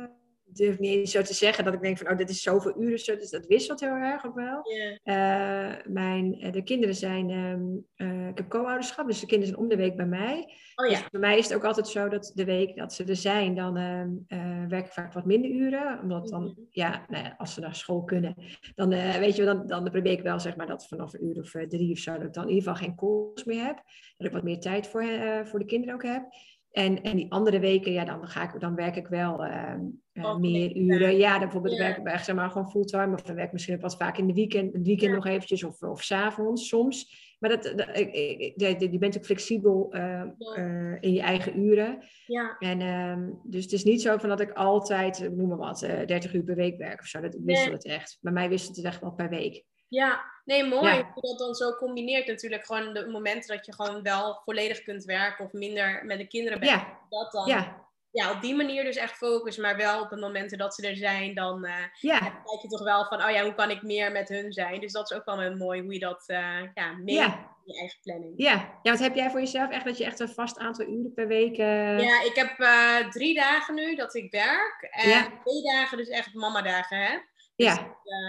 durf 0.54 0.80
niet 0.80 0.96
eens 0.96 1.12
zo 1.12 1.22
te 1.22 1.34
zeggen 1.34 1.64
dat 1.64 1.74
ik 1.74 1.82
denk 1.82 1.98
van, 1.98 2.12
oh, 2.12 2.18
dit 2.18 2.30
is 2.30 2.42
zoveel 2.42 2.82
uren 2.82 3.00
zo. 3.00 3.16
Dus 3.16 3.30
dat 3.30 3.46
wisselt 3.46 3.80
heel 3.80 3.90
erg 3.90 4.26
ook 4.26 4.36
wel. 4.36 4.62
Yeah. 4.64 4.98
Uh, 5.04 5.86
mijn, 5.86 6.52
de 6.52 6.64
kinderen 6.64 6.96
zijn, 6.96 7.30
um, 7.30 7.86
uh, 7.96 8.28
ik 8.28 8.38
heb 8.38 8.50
co-ouderschap, 8.50 9.08
dus 9.08 9.20
de 9.20 9.26
kinderen 9.26 9.54
zijn 9.54 9.64
om 9.64 9.70
de 9.70 9.84
week 9.84 9.96
bij 9.96 10.06
mij. 10.06 10.54
Oh, 10.76 10.90
ja. 10.90 11.00
Dus 11.00 11.10
bij 11.10 11.20
mij 11.20 11.38
is 11.38 11.48
het 11.48 11.56
ook 11.56 11.64
altijd 11.64 11.88
zo 11.88 12.10
dat 12.10 12.32
de 12.36 12.46
week 12.46 12.76
dat 12.76 12.94
ze 12.94 13.04
er 13.04 13.16
zijn, 13.16 13.56
dan 13.56 13.78
uh, 13.78 14.66
werk 14.68 14.86
ik 14.86 14.92
vaak 14.92 15.14
wat 15.14 15.26
minder 15.26 15.52
uren. 15.52 16.00
Omdat 16.02 16.28
dan, 16.28 16.42
mm 16.42 16.54
-hmm. 16.56 16.68
ja, 16.70 17.06
nou 17.08 17.24
ja, 17.24 17.36
als 17.38 17.54
ze 17.54 17.60
naar 17.60 17.76
school 17.76 18.04
kunnen, 18.04 18.36
dan 18.76 18.90
weet 19.20 19.36
je, 19.36 19.46
dan, 19.46 19.68
dan 19.68 19.84
probeer 19.84 20.12
ik 20.12 20.22
wel 20.22 20.40
zeg 20.40 20.56
maar 20.56 20.68
dat 20.68 20.88
vanaf 20.88 21.14
een 21.14 21.26
uur 21.26 21.40
of 21.40 21.52
drie 21.68 21.92
of 21.92 21.98
zo, 21.98 22.12
dat 22.18 22.28
ik 22.28 22.34
dan 22.34 22.44
in 22.44 22.54
ieder 22.54 22.64
geval 22.64 22.88
geen 22.88 22.96
calls 22.96 23.44
meer 23.44 23.66
heb. 23.66 23.82
Dat 24.18 24.28
ik 24.28 24.34
wat 24.34 24.44
meer 24.44 24.60
tijd 24.60 24.88
voor, 24.88 25.04
voor 25.44 25.60
de 25.60 25.66
kinderen 25.66 25.96
ook 25.96 26.04
heb. 26.04 26.24
En, 26.72 27.02
en 27.02 27.16
die 27.16 27.32
andere 27.32 27.60
weken, 27.60 27.92
ja, 27.92 28.06
dan, 28.06 28.28
ga 28.28 28.54
ik, 28.54 28.60
dan 28.60 28.76
werk 28.76 28.96
ik 28.96 29.08
wel 29.08 29.46
uh, 29.46 29.74
uh, 30.14 30.38
meer 30.38 30.76
uren. 30.76 31.18
Ja, 31.18 31.32
dan 31.32 31.40
bijvoorbeeld 31.40 31.78
ja. 31.78 31.84
werk 31.84 31.98
ik 31.98 32.04
bij, 32.04 32.18
zeg 32.18 32.36
maar 32.36 32.50
gewoon 32.50 32.70
fulltime. 32.70 33.14
Of 33.14 33.22
dan 33.22 33.36
werk 33.36 33.48
ik 33.48 33.54
misschien 33.54 33.80
wat 33.80 33.98
vaak 33.98 34.18
in 34.18 34.28
de 34.28 34.34
weekend, 34.34 34.74
het 34.74 34.86
weekend 34.86 35.10
ja. 35.10 35.16
nog 35.16 35.26
eventjes. 35.26 35.64
Of, 35.64 35.82
of 35.82 36.04
s 36.04 36.12
avonds 36.12 36.68
soms. 36.68 37.28
Maar 37.40 37.50
dat, 37.50 37.64
dat, 37.64 37.98
ik, 37.98 38.14
ik, 38.14 38.82
je, 38.92 38.98
bent 38.98 39.18
ook 39.18 39.26
flexibel 39.26 39.96
uh, 39.96 40.24
ja. 40.38 40.98
in 41.00 41.14
je 41.14 41.22
eigen 41.22 41.60
uren. 41.60 42.04
Ja. 42.26 42.56
En, 42.60 42.82
um, 42.82 43.40
dus 43.44 43.64
het 43.64 43.72
is 43.72 43.84
niet 43.84 44.02
zo 44.02 44.18
van 44.18 44.30
dat 44.30 44.40
ik 44.40 44.52
altijd, 44.52 45.30
noem 45.36 45.48
maar 45.48 45.58
wat, 45.58 45.80
30 45.80 46.34
uur 46.34 46.44
per 46.44 46.56
week 46.56 46.78
werk 46.78 47.00
of 47.00 47.06
zo. 47.06 47.22
Dat 47.22 47.38
wisselt 47.46 47.66
nee. 47.66 47.76
het 47.76 47.86
echt. 47.86 48.18
Bij 48.22 48.34
mij 48.34 48.50
wisselt 48.50 48.76
het 48.76 48.86
echt 48.86 49.02
wel 49.02 49.12
per 49.12 49.30
week. 49.30 49.64
Ja, 49.90 50.24
nee, 50.46 50.64
mooi. 50.64 50.94
Ja. 50.94 51.12
Dat 51.16 51.40
dan 51.40 51.56
zo 51.56 51.76
combineert 51.76 52.28
natuurlijk. 52.28 52.66
Gewoon 52.66 52.94
de 52.94 53.08
momenten 53.08 53.56
dat 53.56 53.66
je 53.66 53.74
gewoon 53.74 54.02
wel 54.04 54.42
volledig 54.46 54.84
kunt 54.84 55.04
werken 55.04 55.46
of 55.46 55.54
minder 55.54 56.06
met 56.06 56.18
de 56.18 56.28
kinderen 56.28 56.60
bent. 56.60 56.72
Ja. 56.72 56.98
Dat 57.10 57.32
dan. 57.32 57.48
Ja. 57.48 57.88
Ja, 58.12 58.32
op 58.32 58.42
die 58.42 58.56
manier 58.56 58.84
dus 58.84 58.96
echt 58.96 59.18
focus, 59.18 59.58
maar 59.58 59.78
wel 59.78 60.02
op 60.02 60.10
de 60.10 60.16
momenten 60.18 60.58
dat 60.58 60.76
ze 60.76 60.88
er 60.88 60.96
zijn, 60.96 61.34
dan 61.36 61.66
uh, 61.66 61.74
ja. 62.00 62.20
kijk 62.20 62.62
je 62.62 62.68
toch 62.68 62.84
wel 62.84 63.06
van, 63.06 63.24
oh 63.24 63.30
ja, 63.30 63.44
hoe 63.44 63.54
kan 63.54 63.70
ik 63.70 63.82
meer 63.82 64.12
met 64.12 64.30
hun 64.30 64.54
zijn? 64.54 64.80
Dus 64.80 64.92
dat 64.92 65.12
is 65.12 65.18
ook 65.18 65.26
wel 65.26 65.40
heel 65.40 65.56
mooi 65.56 65.82
hoe 65.82 65.94
je 65.94 66.00
dat 66.00 66.24
uh, 66.28 66.62
ja, 66.74 66.92
mee 66.92 67.16
in 67.16 67.74
je 67.74 67.80
eigen 67.80 68.00
planning. 68.04 68.34
Ja. 68.38 68.80
ja, 68.84 68.92
wat 68.92 69.00
heb 69.00 69.16
jij 69.16 69.30
voor 69.30 69.40
jezelf 69.40 69.72
echt 69.72 69.86
dat 69.86 69.98
je 69.98 70.06
echt 70.06 70.20
een 70.20 70.30
vast 70.30 70.58
aantal 70.58 70.86
uren 70.86 71.14
per 71.14 71.28
week... 71.28 71.58
Uh... 71.58 72.00
Ja, 72.00 72.24
ik 72.24 72.36
heb 72.36 72.60
uh, 72.60 73.10
drie 73.10 73.36
dagen 73.36 73.76
nu 73.76 73.96
dat 73.96 74.16
ik 74.16 74.32
werk 74.32 74.88
en 74.92 75.10
Ja. 75.10 75.28
twee 75.44 75.62
dagen 75.62 75.98
dus 75.98 76.10
echt 76.10 76.34
mamadagen 76.34 76.98
heb. 76.98 77.24
Ja, 77.64 77.76
Dus, 77.76 77.86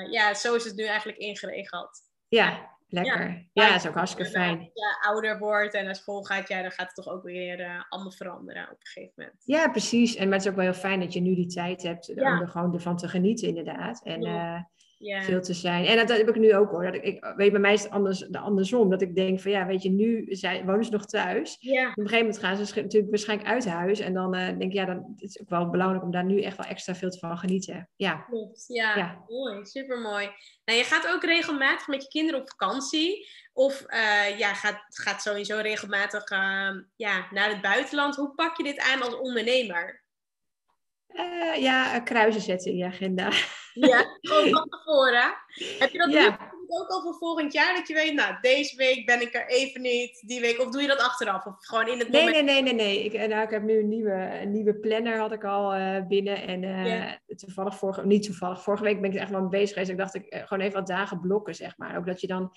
uh, 0.06 0.12
ja, 0.12 0.34
zo 0.34 0.54
is 0.54 0.64
het 0.64 0.76
nu 0.76 0.84
eigenlijk 0.84 1.18
ingeregeld. 1.18 2.00
ja, 2.28 2.68
lekker. 2.88 3.48
Ja, 3.52 3.66
dat 3.68 3.76
is 3.80 3.86
ook 3.88 3.94
hartstikke 3.94 4.30
fijn. 4.30 4.58
Als 4.58 4.70
je 4.74 4.98
ouder 5.08 5.38
wordt 5.38 5.74
en 5.74 5.84
naar 5.84 5.96
school 5.96 6.22
gaat, 6.22 6.48
ja, 6.48 6.62
dan 6.62 6.70
gaat 6.70 6.86
het 6.86 6.94
toch 7.04 7.14
ook 7.14 7.22
weer 7.22 7.60
uh, 7.60 7.82
allemaal 7.88 8.12
veranderen 8.12 8.62
op 8.62 8.70
een 8.70 8.76
gegeven 8.86 9.12
moment. 9.16 9.42
Ja, 9.44 9.68
precies. 9.68 10.14
En 10.16 10.24
maar 10.28 10.36
het 10.36 10.44
is 10.46 10.50
ook 10.50 10.56
wel 10.56 10.64
heel 10.70 10.80
fijn 10.80 11.00
dat 11.00 11.12
je 11.12 11.20
nu 11.20 11.34
die 11.34 11.46
tijd 11.46 11.82
hebt 11.82 12.06
Ja. 12.06 12.32
om 12.34 12.40
er 12.40 12.48
gewoon 12.48 12.74
ervan 12.74 12.96
te 12.96 13.08
genieten, 13.08 13.48
inderdaad. 13.48 14.00
En 14.04 14.20
Ja. 14.22 14.68
Ja, 15.02 15.22
veel 15.22 15.40
te 15.40 15.54
zijn. 15.54 15.84
En 15.84 15.96
dat, 15.96 16.08
dat 16.08 16.16
heb 16.16 16.28
ik 16.28 16.36
nu 16.36 16.54
ook 16.54 16.70
hoor. 16.70 16.84
Dat 16.84 16.94
ik, 16.94 17.04
ik, 17.04 17.32
weet 17.36 17.50
bij 17.50 17.60
mij 17.60 17.72
is 17.72 17.82
het 17.82 17.92
anders, 17.92 18.18
de 18.18 18.38
andersom. 18.38 18.90
Dat 18.90 19.02
ik 19.02 19.14
denk 19.14 19.40
van 19.40 19.50
ja, 19.50 19.66
weet 19.66 19.82
je, 19.82 19.90
nu 19.90 20.26
zijn, 20.28 20.66
wonen 20.66 20.84
ze 20.84 20.90
nog 20.90 21.06
thuis. 21.06 21.56
ja, 21.60 21.88
Op 21.88 21.96
een 21.98 22.08
gegeven 22.08 22.18
moment 22.26 22.38
gaan 22.38 22.66
ze 22.66 22.80
natuurlijk 22.80 23.10
waarschijnlijk 23.10 23.48
uit 23.48 23.64
huis. 23.66 24.00
En 24.00 24.14
dan 24.14 24.34
eh, 24.34 24.46
denk 24.46 24.62
ik, 24.62 24.72
ja, 24.72 24.84
dan 24.84 25.12
het 25.16 25.22
is 25.22 25.40
ook 25.40 25.48
wel 25.48 25.70
belangrijk 25.70 26.02
om 26.02 26.10
daar 26.10 26.24
nu 26.24 26.42
echt 26.42 26.56
wel 26.56 26.66
extra 26.66 26.94
veel 26.94 27.10
te 27.10 27.18
van 27.18 27.38
genieten. 27.38 27.88
Ja, 27.96 28.16
klopt. 28.16 28.64
Ja, 28.66 28.96
Ja. 28.96 29.24
mooi. 29.28 29.66
Super 29.66 29.98
mooi. 29.98 30.30
Nou, 30.64 30.78
je 30.78 30.84
gaat 30.84 31.12
ook 31.14 31.24
regelmatig 31.24 31.86
met 31.88 32.02
je 32.02 32.08
kinderen 32.08 32.40
op 32.40 32.50
vakantie. 32.50 33.28
Of 33.52 33.82
eh, 33.86 34.38
ja, 34.38 34.54
gaat, 34.54 34.82
gaat 34.88 35.22
sowieso 35.22 35.58
regelmatig 35.58 36.24
eh, 36.24 36.70
ja, 36.96 37.26
naar 37.30 37.48
het 37.48 37.60
buitenland. 37.62 38.16
Hoe 38.16 38.34
pak 38.34 38.56
je 38.56 38.62
dit 38.62 38.78
aan 38.78 39.02
als 39.02 39.16
ondernemer? 39.16 39.99
Eh, 41.12 41.62
ja 41.62 42.00
kruisen 42.00 42.42
zetten 42.42 42.70
in 42.70 42.76
je 42.76 42.84
agenda. 42.84 43.30
Ja, 43.74 44.04
gewoon 44.20 44.48
van 44.48 44.68
tevoren. 44.68 45.34
Heb 45.78 45.90
je 45.92 45.98
dat 45.98 46.12
Ja. 46.12 46.52
ook 46.66 46.88
al 46.88 47.02
voor 47.02 47.14
volgend 47.14 47.52
jaar? 47.52 47.74
Dat 47.74 47.88
je 47.88 47.94
weet, 47.94 48.14
nou, 48.14 48.34
deze 48.40 48.76
week 48.76 49.06
ben 49.06 49.20
ik 49.20 49.34
er 49.34 49.48
even 49.48 49.80
niet. 49.80 50.22
Die 50.26 50.40
week. 50.40 50.60
Of 50.60 50.70
doe 50.70 50.82
je 50.82 50.88
dat 50.88 50.98
achteraf? 51.00 51.46
Of 51.46 51.54
gewoon 51.58 51.88
in 51.88 51.98
het 51.98 52.08
Nee, 52.08 52.24
moment? 52.24 52.44
nee, 52.44 52.62
nee, 52.62 52.74
nee, 52.74 52.86
nee. 52.86 53.04
Ik, 53.04 53.12
eh, 53.12 53.28
nou, 53.28 53.42
ik 53.42 53.50
heb 53.50 53.62
nu 53.62 53.78
een 53.78 53.88
nieuwe, 53.88 54.38
een 54.42 54.50
nieuwe 54.52 54.74
planner 54.74 55.18
had 55.18 55.32
ik 55.32 55.44
al 55.44 55.72
eh, 55.72 56.06
binnen. 56.06 56.46
En 56.46 56.60
Ja. 56.86 57.18
toevallig, 57.36 57.76
vorige, 57.76 58.06
niet 58.06 58.22
toevallig, 58.22 58.62
vorige 58.62 58.84
week 58.84 59.00
ben 59.00 59.10
ik 59.10 59.16
er 59.16 59.22
echt 59.22 59.30
wel 59.30 59.40
mee 59.40 59.48
bezig 59.48 59.68
geweest. 59.68 59.90
Ik 59.90 59.98
dacht, 59.98 60.14
ik 60.14 60.26
gewoon 60.30 60.60
even 60.64 60.78
wat 60.78 60.86
dagen 60.86 61.20
blokken, 61.20 61.54
zeg 61.54 61.76
maar. 61.76 61.96
Ook 61.96 62.06
dat 62.06 62.20
je 62.20 62.26
dan, 62.26 62.56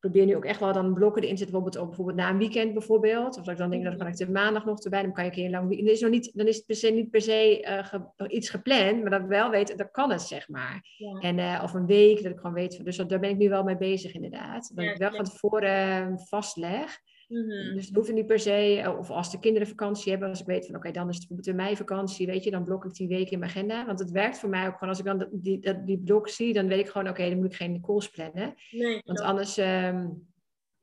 probeer 0.00 0.26
nu 0.26 0.36
ook 0.36 0.44
echt 0.44 0.60
wel 0.60 0.72
dan 0.72 0.94
blokken 0.94 1.22
erin 1.22 1.36
zitten. 1.38 1.54
Bijvoorbeeld, 1.56 1.82
op, 1.84 1.86
bijvoorbeeld 1.88 2.16
na 2.18 2.30
een 2.30 2.38
weekend 2.38 2.72
bijvoorbeeld. 2.72 3.38
Of 3.38 3.44
dat 3.44 3.52
ik 3.52 3.56
dan 3.58 3.70
denk, 3.70 3.84
dat 3.84 3.96
kan 3.96 4.06
ik 4.06 4.16
de 4.16 4.30
maandag 4.30 4.64
nog 4.64 4.80
erbij. 4.80 5.02
Dan 5.02 5.12
kan 5.12 5.24
je 5.24 5.30
een 5.30 5.36
keer 5.36 5.50
lang. 5.50 5.68
Dan 5.76 5.86
is, 5.86 6.00
nog 6.00 6.10
niet, 6.10 6.30
dan 6.34 6.46
is 6.46 6.56
het 6.56 6.66
per 6.66 6.76
se, 6.76 6.90
niet 6.90 7.10
per 7.10 7.20
se 7.20 7.60
eh, 7.62 7.84
ge- 7.84 8.28
iets 8.28 8.48
gepland. 8.50 9.00
Maar 9.02 9.10
dat 9.10 9.20
ik 9.20 9.26
wel 9.26 9.50
weet, 9.50 9.78
dat 9.78 9.90
kan 9.90 10.10
het, 10.10 10.20
zeg 10.22 10.48
maar. 10.48 10.80
Ja. 10.96 11.18
En, 11.20 11.38
eh, 11.38 11.60
of 11.64 11.74
een 11.74 11.86
week, 11.86 12.22
dat 12.22 12.32
ik 12.32 12.38
gewoon 12.38 12.54
weet. 12.54 12.84
Dus 12.84 12.96
dat, 12.96 13.08
daar 13.08 13.20
ben 13.20 13.30
ik 13.30 13.36
nu 13.36 13.48
wel 13.48 13.62
mee 13.62 13.76
bezig, 13.76 14.12
inderdaad. 14.14 14.70
Dat 14.74 14.84
Ja, 14.84 14.90
ik 14.90 14.96
wel 14.98 15.10
van 15.14 15.24
tevoren 15.24 15.70
eh, 15.70 16.06
vastleg. 16.16 16.98
Mhm. 17.30 17.74
Dus 17.74 17.86
het 17.86 17.94
hoeft 17.96 18.12
niet 18.12 18.26
per 18.26 18.38
se, 18.38 18.80
eh, 18.80 18.98
of 18.98 19.10
als 19.10 19.30
de 19.30 19.38
kinderen 19.38 19.68
vakantie 19.68 20.10
hebben, 20.10 20.28
als 20.28 20.40
ik 20.40 20.46
weet 20.46 20.66
van 20.66 20.76
oké, 20.76 20.90
dan 20.90 21.08
is 21.08 21.16
het 21.16 21.28
bijvoorbeeld 21.28 21.56
mei 21.56 21.76
vakantie, 21.76 22.26
weet 22.26 22.44
je, 22.44 22.50
dan 22.50 22.64
blok 22.64 22.84
ik 22.84 22.94
die 22.94 23.08
week 23.08 23.30
in 23.30 23.38
mijn 23.38 23.50
agenda. 23.50 23.86
Want 23.86 23.98
het 23.98 24.10
werkt 24.10 24.38
voor 24.38 24.48
mij 24.48 24.66
ook 24.66 24.72
gewoon, 24.72 24.88
als 24.88 24.98
ik 24.98 25.04
dan 25.04 25.28
die, 25.32 25.58
dat, 25.58 25.86
die 25.86 25.98
blok 25.98 26.28
zie, 26.28 26.52
dan 26.52 26.66
weet 26.68 26.78
ik 26.78 26.88
gewoon 26.88 27.08
oké, 27.08 27.28
dan 27.28 27.36
moet 27.36 27.46
ik 27.52 27.54
geen 27.54 27.80
calls 27.80 28.08
plannen. 28.10 28.54
Nee, 28.70 29.00
Want 29.04 29.20
anders 29.20 29.56
ehm, 29.56 30.08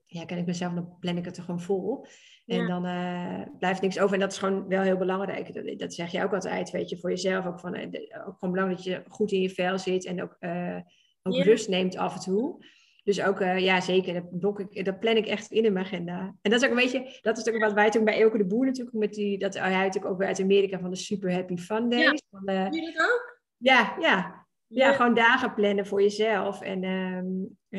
ja, 0.05 0.25
ken 0.25 0.37
ik 0.37 0.45
mezelf, 0.45 0.73
dan 0.73 0.97
plan 0.99 1.17
ik 1.17 1.25
het 1.25 1.37
er 1.37 1.43
gewoon 1.43 1.61
vol. 1.61 2.05
En 2.45 2.57
Ja. 2.57 2.67
dan 2.67 2.85
eh, 2.85 3.57
blijft 3.59 3.81
niks 3.81 3.99
over. 3.99 4.13
En 4.13 4.19
dat 4.19 4.31
is 4.31 4.37
gewoon 4.37 4.67
wel 4.67 4.81
heel 4.81 4.97
belangrijk. 4.97 5.53
Dat, 5.53 5.79
dat 5.79 5.93
zeg 5.93 6.11
je 6.11 6.23
ook 6.23 6.33
altijd, 6.33 6.71
weet 6.71 6.89
je, 6.89 6.97
voor 6.97 7.09
jezelf 7.09 7.45
ook. 7.45 7.59
Van, 7.59 7.73
eh, 7.73 8.27
ook 8.27 8.37
gewoon 8.39 8.53
belangrijk 8.53 8.83
dat 8.83 8.83
je 8.83 9.03
goed 9.07 9.31
in 9.31 9.41
je 9.41 9.49
vel 9.49 9.77
zit 9.79 10.05
en 10.05 10.21
ook, 10.23 10.37
ook 11.23 11.33
Ja. 11.33 11.43
rust 11.43 11.69
neemt 11.69 11.95
af 11.97 12.13
en 12.13 12.19
toe. 12.21 12.65
Dus 13.07 13.21
ook, 13.23 13.39
eh, 13.39 13.59
ja 13.59 13.81
zeker, 13.81 14.13
dat, 14.13 14.39
blok 14.39 14.59
ik, 14.59 14.85
dat 14.85 14.99
plan 14.99 15.15
ik 15.15 15.25
echt 15.25 15.51
in 15.51 15.65
in 15.65 15.73
mijn 15.73 15.85
agenda. 15.85 16.19
En 16.41 16.51
dat 16.51 16.61
is 16.61 16.63
ook 16.63 16.69
een 16.77 16.83
beetje, 16.83 17.17
dat 17.21 17.37
is 17.37 17.53
ook 17.53 17.59
wat 17.61 17.73
wij 17.73 17.89
toen 17.89 18.03
bij 18.03 18.21
Elke 18.21 18.37
de 18.37 18.45
Boer 18.45 18.65
natuurlijk, 18.65 18.95
met 18.95 19.13
die, 19.13 19.37
dat 19.37 19.53
hij 19.53 19.69
natuurlijk 19.71 20.05
ook 20.05 20.17
weer 20.17 20.27
uit 20.27 20.41
Amerika 20.41 20.79
van 20.79 20.89
de 20.89 20.95
Super 20.95 21.33
Happy 21.33 21.57
Fun 21.57 21.89
Days. 21.89 22.23
Van, 22.29 22.45
eh, 22.45 22.69
Doe 22.69 22.81
je 22.81 22.91
dat 22.91 23.05
ook? 23.11 23.39
ja, 23.57 23.95
ja, 23.99 24.45
ja, 24.67 24.93
gewoon 24.93 25.13
dagen 25.13 25.53
plannen 25.53 25.85
voor 25.87 26.01
jezelf. 26.01 26.61
En, 26.61 26.83
ehm, 26.83 27.25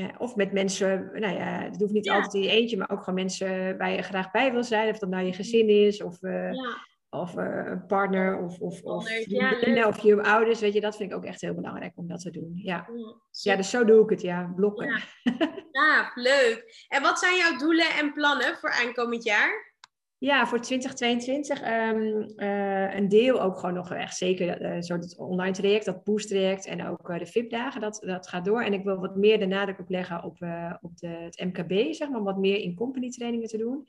ja, 0.02 0.14
of 0.18 0.36
met 0.36 0.52
mensen, 0.52 1.10
nou 1.12 1.34
ja, 1.36 1.62
het 1.62 1.80
hoeft 1.80 1.92
niet 1.92 2.04
Ja. 2.04 2.14
altijd 2.14 2.34
in 2.34 2.42
je 2.42 2.50
eentje, 2.50 2.76
maar 2.76 2.90
ook 2.90 2.98
gewoon 2.98 3.14
mensen 3.14 3.78
waar 3.78 3.90
je 3.90 4.02
graag 4.02 4.30
bij 4.30 4.52
wil 4.52 4.64
zijn. 4.64 4.90
Of 4.90 4.98
dat 4.98 5.08
nou 5.08 5.24
je 5.26 5.32
gezin 5.32 5.68
is, 5.68 6.02
of, 6.02 6.22
eh, 6.22 6.52
Ja, 6.52 6.76
of 7.10 7.36
eh, 7.36 7.62
een 7.64 7.86
partner, 7.86 8.38
of, 8.38 8.58
of, 8.58 8.82
of. 8.82 9.10
Ja, 9.24 9.86
of 9.86 9.98
je 9.98 10.22
ouders. 10.22 10.60
Weet 10.60 10.72
je, 10.72 10.80
dat 10.80 10.96
vind 10.96 11.10
ik 11.10 11.16
ook 11.16 11.24
echt 11.24 11.40
heel 11.40 11.54
belangrijk 11.54 11.92
om 11.96 12.08
dat 12.08 12.20
te 12.20 12.30
doen. 12.30 12.52
Ja, 12.54 12.88
ja. 12.94 13.16
ja 13.30 13.56
dus 13.56 13.70
zo 13.70 13.84
doe 13.84 14.02
ik 14.02 14.10
het, 14.10 14.20
ja, 14.20 14.52
blokken. 14.56 14.86
Ja. 14.86 15.02
Ja, 15.72 16.12
leuk. 16.14 16.86
En 16.88 17.02
wat 17.02 17.18
zijn 17.18 17.36
jouw 17.36 17.56
doelen 17.56 17.90
en 17.98 18.12
plannen 18.12 18.56
voor 18.56 18.70
aankomend 18.70 19.24
jaar? 19.24 19.74
Ja, 20.18 20.46
voor 20.46 20.60
2022 20.60 21.60
ehm, 21.60 22.22
eh, 22.36 22.94
een 22.94 23.08
deel 23.08 23.42
ook 23.42 23.58
gewoon 23.58 23.74
nog 23.74 23.92
echt 23.92 24.16
zeker 24.16 24.82
zo 24.82 24.94
het 24.94 25.18
online 25.18 25.54
traject, 25.54 25.84
dat 25.84 26.04
boost 26.04 26.28
traject 26.28 26.66
en 26.66 26.86
ook 26.86 27.18
de 27.18 27.26
VIP-dagen, 27.26 27.80
dat, 27.80 28.02
dat 28.06 28.28
gaat 28.28 28.44
door. 28.44 28.62
En 28.62 28.72
ik 28.72 28.84
wil 28.84 28.96
wat 28.96 29.16
meer 29.16 29.38
de 29.38 29.46
nadruk 29.46 29.78
op 29.78 29.90
leggen 29.90 30.22
op, 30.22 30.36
op 30.80 30.96
de, 30.96 31.08
het 31.08 31.44
MKB, 31.44 31.92
zeg 31.92 32.08
maar, 32.08 32.18
om 32.18 32.24
wat 32.24 32.38
meer 32.38 32.58
in 32.58 32.74
company 32.74 33.10
trainingen 33.10 33.48
te 33.48 33.58
doen. 33.58 33.86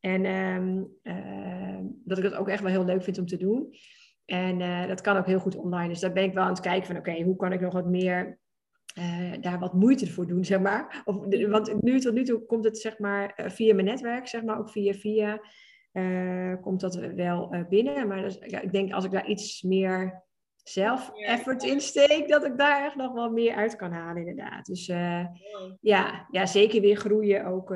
En 0.00 0.24
ehm, 0.24 0.82
eh, 1.02 1.78
dat 2.04 2.18
ik 2.18 2.24
dat 2.24 2.34
ook 2.34 2.48
echt 2.48 2.62
wel 2.62 2.70
heel 2.70 2.84
leuk 2.84 3.02
vind 3.02 3.18
om 3.18 3.26
te 3.26 3.36
doen. 3.36 3.74
En 4.24 4.60
eh, 4.60 4.86
dat 4.86 5.00
kan 5.00 5.16
ook 5.16 5.26
heel 5.26 5.38
goed 5.38 5.56
online. 5.56 5.88
Dus 5.88 6.00
daar 6.00 6.12
ben 6.12 6.24
ik 6.24 6.34
wel 6.34 6.44
aan 6.44 6.50
het 6.50 6.60
kijken 6.60 6.86
van, 6.86 6.96
oké, 6.96 7.22
hoe 7.22 7.36
kan 7.36 7.52
ik 7.52 7.60
nog 7.60 7.72
wat 7.72 7.86
meer 7.86 8.38
daar 9.40 9.58
wat 9.58 9.72
moeite 9.72 10.10
voor 10.10 10.26
doen, 10.26 10.44
zeg 10.54 10.60
maar. 10.60 11.02
Of, 11.04 11.16
want 11.48 11.82
nu 11.82 12.00
tot 12.00 12.14
nu 12.14 12.24
toe 12.24 12.46
komt 12.46 12.64
het 12.64 12.78
zeg 12.78 12.98
maar 12.98 13.42
via 13.46 13.74
mijn 13.74 13.86
netwerk, 13.86 14.26
zeg 14.26 14.42
maar, 14.42 14.58
ook 14.58 14.70
via 14.70 14.92
via 14.92 15.40
komt 16.60 16.80
dat 16.80 16.94
wel 16.94 17.66
binnen. 17.68 18.08
Maar 18.08 18.22
dus, 18.22 18.38
ja, 18.46 18.60
ik 18.60 18.72
denk 18.72 18.92
als 18.92 19.04
ik 19.04 19.10
daar 19.10 19.26
iets 19.26 19.62
meer 19.62 20.24
zelf 20.56 21.12
effort 21.14 21.62
insteek, 21.62 22.28
dat 22.28 22.44
ik 22.44 22.58
daar 22.58 22.84
echt 22.84 22.96
nog 22.96 23.12
wel 23.12 23.30
meer 23.30 23.54
uit 23.54 23.76
kan 23.76 23.92
halen, 23.92 24.26
inderdaad. 24.26 24.66
Dus 24.66 24.86
ja, 25.80 26.26
ja, 26.30 26.46
zeker 26.46 26.80
weer 26.80 26.96
groeien 26.96 27.44
ook. 27.44 27.70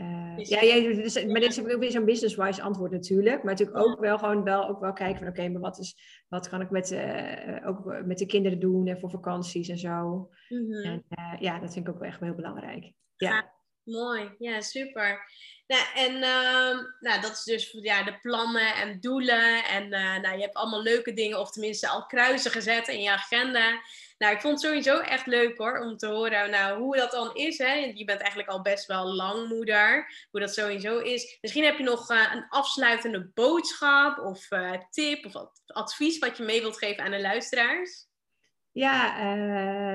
Uh, 0.00 0.36
ja, 0.36 0.60
ja 0.60 0.80
dus, 0.80 1.24
maar 1.24 1.40
dit 1.40 1.50
is 1.50 1.60
ook 1.60 1.78
weer 1.78 1.90
zo'n 1.90 2.04
business-wise 2.04 2.62
antwoord 2.62 2.90
natuurlijk. 2.90 3.42
Maar 3.42 3.52
natuurlijk 3.52 3.86
ook 3.86 4.00
wel 4.00 4.18
gewoon 4.18 4.44
wel, 4.44 4.68
ook 4.68 4.80
wel 4.80 4.92
kijken 4.92 5.18
van 5.18 5.28
oké, 5.28 5.48
maar 5.48 5.60
wat, 5.60 5.78
is, 5.78 5.96
wat 6.28 6.48
kan 6.48 6.60
ik 6.60 6.70
met, 6.70 6.92
uh, 6.92 7.68
ook 7.68 8.02
met 8.04 8.18
de 8.18 8.26
kinderen 8.26 8.60
doen 8.60 8.86
en 8.86 8.98
voor 8.98 9.10
vakanties 9.10 9.68
en 9.68 9.78
zo. 9.78 10.30
Mm 10.48 10.72
-hmm. 10.72 10.84
En 10.84 11.04
uh, 11.18 11.40
ja, 11.40 11.58
dat 11.58 11.72
vind 11.72 11.88
ik 11.88 11.94
ook 11.94 12.00
wel 12.00 12.08
echt 12.08 12.20
heel 12.20 12.34
belangrijk. 12.34 12.92
Ja. 13.16 13.53
Mooi, 13.84 14.30
ja, 14.38 14.60
super. 14.60 15.32
Nou, 15.66 15.84
en 15.94 16.12
uh, 16.14 16.84
nou, 17.00 17.20
dat 17.20 17.30
is 17.30 17.42
dus 17.42 17.76
ja, 17.80 18.02
de 18.02 18.18
plannen 18.18 18.74
en 18.74 19.00
doelen. 19.00 19.64
En 19.64 19.88
nou, 19.88 20.36
je 20.36 20.42
hebt 20.42 20.54
allemaal 20.54 20.82
leuke 20.82 21.12
dingen, 21.12 21.40
of 21.40 21.50
tenminste 21.50 21.88
al 21.88 22.06
kruisen 22.06 22.50
gezet 22.50 22.88
in 22.88 23.02
je 23.02 23.10
agenda. 23.10 23.80
Nou, 24.18 24.34
ik 24.34 24.40
vond 24.40 24.54
het 24.54 24.62
sowieso 24.62 25.00
echt 25.00 25.26
leuk 25.26 25.58
hoor, 25.58 25.78
om 25.78 25.96
te 25.96 26.06
horen 26.06 26.50
nou, 26.50 26.80
hoe 26.80 26.96
dat 26.96 27.10
dan 27.10 27.34
is. 27.34 27.58
Hè? 27.58 27.72
Je 27.72 28.04
bent 28.04 28.20
eigenlijk 28.20 28.50
al 28.50 28.62
best 28.62 28.86
wel 28.86 29.14
lang 29.14 29.48
moeder, 29.48 30.12
hoe 30.30 30.40
dat 30.40 30.54
sowieso 30.54 30.98
is. 30.98 31.38
Misschien 31.40 31.64
heb 31.64 31.78
je 31.78 31.84
nog 31.84 32.10
uh, 32.10 32.30
een 32.32 32.46
afsluitende 32.48 33.30
boodschap 33.34 34.18
of 34.18 34.50
uh, 34.50 34.72
tip 34.90 35.26
of 35.26 35.50
advies 35.66 36.18
wat 36.18 36.36
je 36.36 36.42
mee 36.42 36.60
wilt 36.60 36.78
geven 36.78 37.04
aan 37.04 37.10
de 37.10 37.20
luisteraars. 37.20 38.06
Ja, 38.74 39.16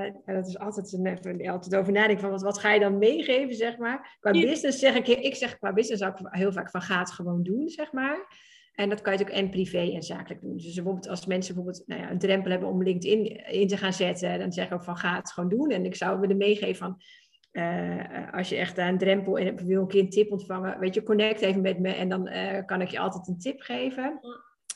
uh, 0.06 0.14
dat 0.26 0.48
is 0.48 0.60
altijd, 0.60 0.94
een, 0.94 1.50
altijd 1.50 1.76
over 1.76 1.94
nadenken 1.94 2.20
van 2.20 2.30
wat, 2.30 2.42
wat 2.42 2.60
ga 2.60 2.74
je 2.74 2.80
dan 2.80 2.98
meegeven, 2.98 3.56
zeg 3.56 3.78
maar. 3.78 4.18
Qua 4.20 4.32
business 4.32 4.80
zeg 4.80 4.96
ik, 4.96 5.08
ik 5.08 5.36
zeg 5.36 5.58
qua 5.58 5.74
business 5.74 6.04
ook 6.04 6.18
heel 6.22 6.52
vaak 6.52 6.70
van 6.70 6.82
ga 6.82 7.00
het 7.00 7.12
gewoon 7.12 7.44
doen, 7.44 7.70
zeg 7.70 7.92
maar. 7.92 8.28
En 8.74 8.90
dat 8.90 9.02
kan 9.02 9.14
je 9.14 9.20
natuurlijk 9.20 9.46
en 9.46 9.52
privé 9.52 9.92
en 9.94 10.04
zakelijk 10.04 10.42
doen. 10.42 10.58
Dus 10.58 10.74
bijvoorbeeld 10.74 11.08
als 11.08 11.26
mensen 11.26 11.56
bijvoorbeeld 11.56 11.88
nou 11.88 12.02
ja, 12.02 12.12
een 12.12 12.20
drempel 12.20 12.52
hebben 12.52 12.70
om 12.70 12.84
LinkedIn 12.84 13.26
in 13.46 13.68
te 13.68 13.78
gaan 13.78 13.94
zetten, 13.94 14.40
dan 14.40 14.52
zeg 14.52 14.66
ik 14.66 14.74
ook 14.74 14.84
van 14.84 14.98
ga 14.98 15.16
het 15.16 15.32
gewoon 15.32 15.50
doen. 15.50 15.70
En 15.70 15.86
ik 15.86 15.96
zou 15.96 16.20
willen 16.20 16.38
meegeven 16.38 16.76
van 16.76 17.02
uh, 17.52 18.34
als 18.34 18.50
je 18.50 18.56
echt 18.56 18.76
daar 18.76 18.90
een 18.90 18.98
drempel 18.98 19.36
in 19.36 19.46
hebt, 19.46 19.64
wil 19.64 19.82
een 19.82 19.88
keer 19.88 20.02
een 20.02 20.10
tip 20.10 20.32
ontvangen, 20.32 20.80
weet 20.80 20.94
je, 20.94 21.04
connect 21.04 21.42
even 21.42 21.62
met 21.62 21.80
me 21.80 21.94
en 21.94 22.10
dan 22.10 22.28
uh, 22.28 22.66
kan 22.66 22.82
ik 22.82 22.90
je 22.90 23.00
altijd 23.00 23.28
een 23.28 23.40
tip 23.40 23.62
geven. 23.62 24.20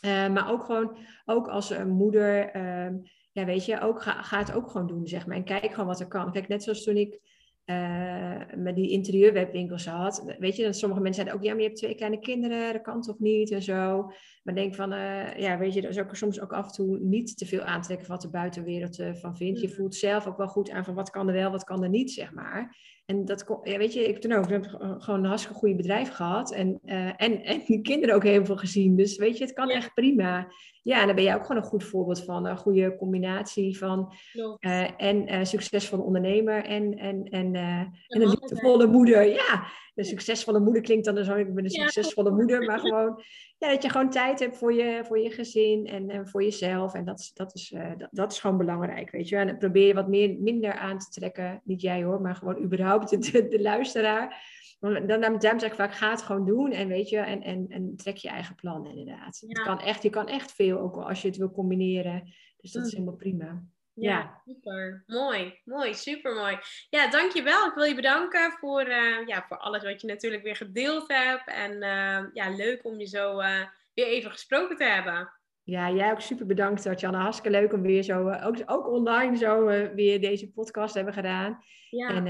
Maar 0.02 0.52
ook 0.52 0.64
gewoon, 0.64 0.98
ook 1.26 1.48
als 1.48 1.70
een 1.70 1.90
moeder, 1.90 2.50
ehm, 2.50 2.96
ja 3.34 3.46
weet 3.46 3.66
je, 3.66 3.82
ook 3.82 4.02
ga, 4.02 4.22
ga 4.22 4.40
het 4.40 4.54
ook 4.54 4.72
gewoon 4.72 4.88
doen, 4.88 5.08
zeg 5.08 5.26
maar. 5.28 5.38
En 5.38 5.44
kijk 5.44 5.72
gewoon 5.72 5.88
wat 5.88 6.00
er 6.00 6.08
kan. 6.08 6.32
Kijk, 6.32 6.48
net 6.48 6.64
zoals 6.64 6.84
toen 6.84 6.98
ik 6.98 7.20
uh, 7.66 8.42
met 8.56 8.76
die 8.76 8.90
interieurwebwinkels 8.90 9.86
had. 9.86 10.36
Weet 10.40 10.56
je, 10.56 10.64
dat 10.64 10.76
sommige 10.76 11.02
mensen 11.02 11.24
zeiden 11.24 11.42
ook, 11.42 11.48
ja, 11.48 11.54
maar 11.54 11.62
je 11.62 11.68
hebt 11.68 11.80
twee 11.80 11.96
kleine 11.96 12.20
kinderen, 12.20 12.74
dat 12.74 12.82
kan 12.82 13.02
toch 13.02 13.20
niet 13.20 13.52
en 13.52 13.62
zo. 13.62 14.12
Maar 14.44 14.56
denk 14.56 14.76
van, 14.76 14.94
uh, 14.94 15.38
ja, 15.38 15.58
weet 15.58 15.74
je, 15.74 15.82
dat 15.82 15.92
is 15.92 16.00
ook 16.00 16.16
soms 16.16 16.42
ook 16.42 16.54
af 16.54 16.66
en 16.66 16.72
toe 16.72 17.00
niet 17.00 17.38
te 17.38 17.46
veel 17.46 17.62
aantrekken 17.62 18.08
wat 18.08 18.22
de 18.22 18.30
buitenwereld 18.30 19.00
uh, 19.00 19.14
van 19.14 19.38
vindt. 19.38 19.62
Je 19.62 19.68
mm. 19.68 19.74
voelt 19.74 19.96
zelf 19.96 20.28
ook 20.28 20.38
wel 20.38 20.48
goed 20.48 20.70
aan 20.70 20.86
van 20.86 20.96
wat 20.96 21.10
kan 21.10 21.28
er 21.28 21.34
wel, 21.34 21.52
wat 21.52 21.64
kan 21.64 21.84
er 21.84 21.90
niet, 21.90 22.12
zeg 22.12 22.34
maar. 22.34 22.78
En 23.06 23.26
dat, 23.26 23.60
ja, 23.64 23.78
weet 23.78 23.94
je, 23.94 24.00
ik 24.00 24.14
heb 24.14 24.22
toen 24.22 24.32
ook 24.34 24.44
ik 24.44 24.52
heb 24.52 24.66
gewoon 25.00 25.20
een 25.20 25.26
hartstikke 25.26 25.58
goede 25.58 25.76
bedrijf 25.76 26.10
gehad. 26.10 26.52
En, 26.52 26.80
uh, 26.86 27.06
en, 27.06 27.44
en 27.44 27.64
de 27.66 27.82
kinderen 27.82 28.16
ook 28.16 28.24
heel 28.24 28.46
veel 28.46 28.58
gezien. 28.58 28.96
Dus 28.96 29.18
weet 29.18 29.38
je, 29.38 29.44
het 29.44 29.54
kan 29.54 29.70
echt 29.70 29.94
prima. 29.94 30.48
Ja, 30.82 31.00
en 31.00 31.06
dan 31.06 31.16
ben 31.16 31.24
jij 31.24 31.36
ook 31.36 31.46
gewoon 31.46 31.62
een 31.62 31.70
goed 31.70 31.84
voorbeeld 31.84 32.24
van. 32.24 32.46
Een 32.46 32.58
goede 32.58 32.96
combinatie 32.96 33.78
van 33.78 34.14
uh, 34.60 35.02
en 35.02 35.34
uh, 35.34 35.44
succesvolle 35.44 36.04
ondernemer 36.04 36.64
en, 36.64 36.98
en, 36.98 37.24
en, 37.24 37.56
en 37.56 38.22
een 38.22 38.30
liefdevolle 38.30 38.88
moeder. 38.88 39.26
Ja, 39.26 39.64
een 39.96 40.06
succesvolle 40.06 40.60
moeder 40.60 40.82
klinkt 40.82 41.06
dan 41.06 41.24
zo, 41.24 41.36
ik 41.36 41.54
ben 41.54 41.64
een 41.64 41.70
succesvolle 41.70 42.32
moeder. 42.32 42.66
Maar 42.66 42.80
gewoon, 42.80 43.24
ja, 43.58 43.70
dat 43.70 43.84
je 43.84 43.90
gewoon 43.90 44.10
tijd 44.10 44.40
hebt 44.40 44.58
voor 44.58 44.74
je, 44.74 45.02
voor 45.06 45.20
je 45.20 45.32
gezin 45.32 45.86
en, 45.86 46.10
en 46.10 46.28
voor 46.28 46.44
jezelf. 46.44 46.94
En 46.94 47.06
dat, 47.06 47.32
dat, 47.34 47.56
is, 47.56 47.76
dat, 47.98 48.08
dat 48.12 48.32
is 48.32 48.40
gewoon 48.40 48.58
belangrijk, 48.58 49.12
weet 49.12 49.30
je. 49.30 49.36
En 49.36 49.48
dan 49.48 49.58
probeer 49.58 49.88
je 49.88 49.94
wat 49.94 50.08
meer, 50.08 50.38
minder 50.40 50.74
aan 50.74 50.98
te 50.98 51.10
trekken. 51.10 51.62
Niet 51.64 51.82
jij 51.82 52.04
hoor, 52.04 52.22
maar 52.22 52.36
gewoon 52.36 52.64
überhaupt 52.64 53.32
de, 53.32 53.48
de, 53.48 53.62
luisteraar. 53.62 54.52
Dan, 54.80 55.08
dan, 55.08 55.22
daarom 55.22 55.40
zeg 55.40 55.64
ik 55.64 55.76
vaak, 55.76 55.94
ga 55.94 56.10
het 56.10 56.22
gewoon 56.22 56.46
doen 56.46 56.72
en 56.72 56.88
weet 56.88 57.10
je, 57.10 57.18
en, 57.18 57.42
en, 57.42 57.66
en 57.68 57.96
trek 57.96 58.18
je 58.18 58.30
eigen 58.30 58.56
plan 58.56 58.88
inderdaad. 58.88 59.44
Het 59.48 59.62
kan 59.62 59.80
echt, 59.80 60.04
je 60.04 60.10
kan 60.10 60.28
echt 60.28 60.52
veel, 60.52 60.80
ook 60.80 60.96
als 60.96 61.22
je 61.22 61.28
het 61.28 61.38
wil 61.38 61.52
combineren. 61.52 62.34
Dus 62.58 62.72
dat 62.72 62.86
is 62.86 62.92
mm. 62.92 62.98
helemaal 62.98 63.18
prima. 63.18 63.64
Ja, 63.96 64.42
super. 64.46 65.04
Mooi, 65.08 65.60
mooi, 65.64 65.94
super 65.94 66.34
mooi. 66.34 66.58
Ja, 66.90 67.10
dankjewel. 67.10 67.68
Ik 67.68 67.74
wil 67.74 67.84
je 67.84 67.96
bedanken 67.96 68.52
voor, 68.52 68.88
uh, 68.88 69.26
ja, 69.26 69.46
voor 69.48 69.58
alles 69.58 69.84
wat 69.84 70.02
je 70.02 70.08
natuurlijk 70.08 70.44
weer 70.44 70.56
gedeeld 70.56 71.08
hebt. 71.08 71.48
En 71.48 71.72
uh, 71.72 72.24
ja, 72.34 72.50
leuk 72.56 72.86
om 72.86 73.00
je 73.00 73.06
zo 73.06 73.40
uh, 73.40 73.62
weer 73.94 74.06
even 74.06 74.32
gesproken 74.32 74.78
te 74.78 74.84
hebben. 74.84 75.32
Ja, 75.64 75.92
jij 75.92 76.12
ook 76.12 76.22
super 76.22 76.46
bedankt, 76.46 76.82
Tatjana. 76.82 77.20
Hartstikke 77.20 77.60
leuk 77.60 77.74
om 77.74 77.82
weer 77.82 78.04
zo, 78.04 78.30
ook, 78.30 78.58
ook 78.66 78.88
online 78.88 79.38
zo 79.38 79.66
weer 79.96 80.22
deze 80.22 80.52
podcast 80.52 80.94
hebben 80.94 81.14
gedaan. 81.14 81.64
Ja. 81.90 82.08
En 82.08 82.24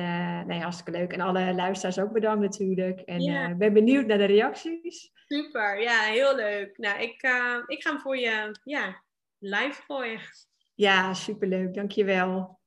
nee, 0.47 0.59
hartstikke 0.59 0.99
leuk. 0.99 1.13
En 1.13 1.21
alle 1.21 1.53
luisteraars 1.53 1.99
ook 1.99 2.11
bedankt 2.11 2.41
natuurlijk. 2.41 2.99
En 2.99 3.49
ik 3.49 3.57
ben 3.57 3.73
benieuwd 3.73 4.05
naar 4.05 4.17
de 4.17 4.25
reacties. 4.25 5.11
Super, 5.27 5.81
ja, 5.81 6.01
heel 6.01 6.35
leuk. 6.35 6.77
Nou, 6.77 7.01
ik, 7.01 7.13
ik 7.67 7.81
ga 7.83 7.91
hem 7.91 7.99
voor 7.99 8.17
je 8.17 8.59
ja, 8.63 9.03
live 9.39 9.81
gooien. 9.87 10.19
Ja, 10.77 11.13
superleuk. 11.15 11.73
Dankjewel. 11.73 12.57